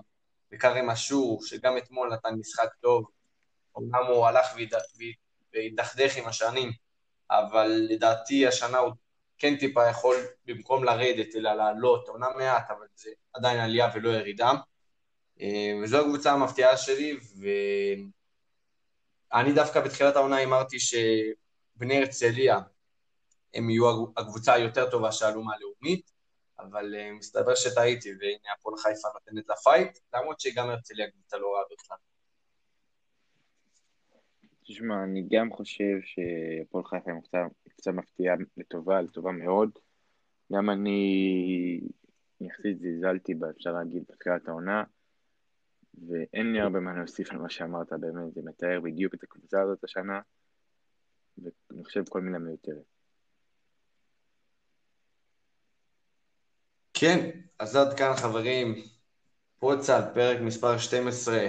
[0.54, 3.06] וכרם אשור, שגם אתמול נתן משחק טוב,
[3.78, 4.56] אמנם הוא הלך
[5.54, 6.72] והתדכדך עם השנים,
[7.32, 8.94] אבל לדעתי השנה הוא
[9.38, 14.52] כן טיפה יכול במקום לרדת, אלא לעלות, עונה מעט, אבל זה עדיין עלייה ולא ירידה.
[15.42, 17.18] אה, וזו הקבוצה המפתיעה שלי,
[19.32, 22.60] ואני דווקא בתחילת העונה אמרתי שבני הרצליה
[23.54, 26.13] הם יהיו הקבוצה היותר טובה שעלו מהלאומית,
[26.64, 31.54] אבל uh, מסתבר שטעיתי, והנה הפועל חיפה נותנת לה פייט, למרות שגם הרצליה קבוצה לא
[31.54, 31.98] רעה בכלל.
[34.64, 39.70] תשמע, אני גם חושב שהפועל חיפה היא קבוצה מפתיעה לטובה, לטובה מאוד.
[40.54, 41.80] גם אני
[42.42, 44.84] יחסית זלזלתי בה, אפשר להגיד, בתחילת העונה,
[46.08, 49.84] ואין לי הרבה מה להוסיף על מה שאמרת, באמת, זה מתאר בדיוק את הקבוצה הזאת
[49.84, 50.22] השנה,
[51.38, 52.93] ואני חושב כל מילה מיותרת.
[57.04, 57.30] כן,
[57.60, 58.76] אז עד כאן חברים,
[59.60, 61.48] פודסאט, פרק מספר 12,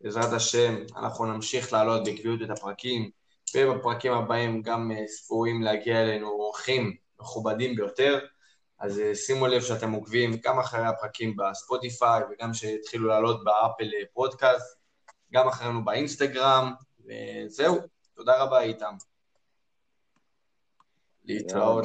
[0.00, 3.10] בעזרת השם, אנחנו נמשיך להעלות בקביעות את הפרקים,
[3.56, 8.18] ובפרקים הבאים גם אה, ספורים להגיע אלינו אורחים מכובדים ביותר,
[8.78, 14.04] אז אה, שימו לב שאתם עוקבים גם אחרי הפרקים בספוטיפיי וגם שהתחילו לעלות באפל אה,
[14.12, 14.78] פודקאסט,
[15.32, 17.78] גם אחרינו באינסטגרם, וזהו,
[18.14, 18.94] תודה רבה איתם.
[21.24, 21.84] להתראות.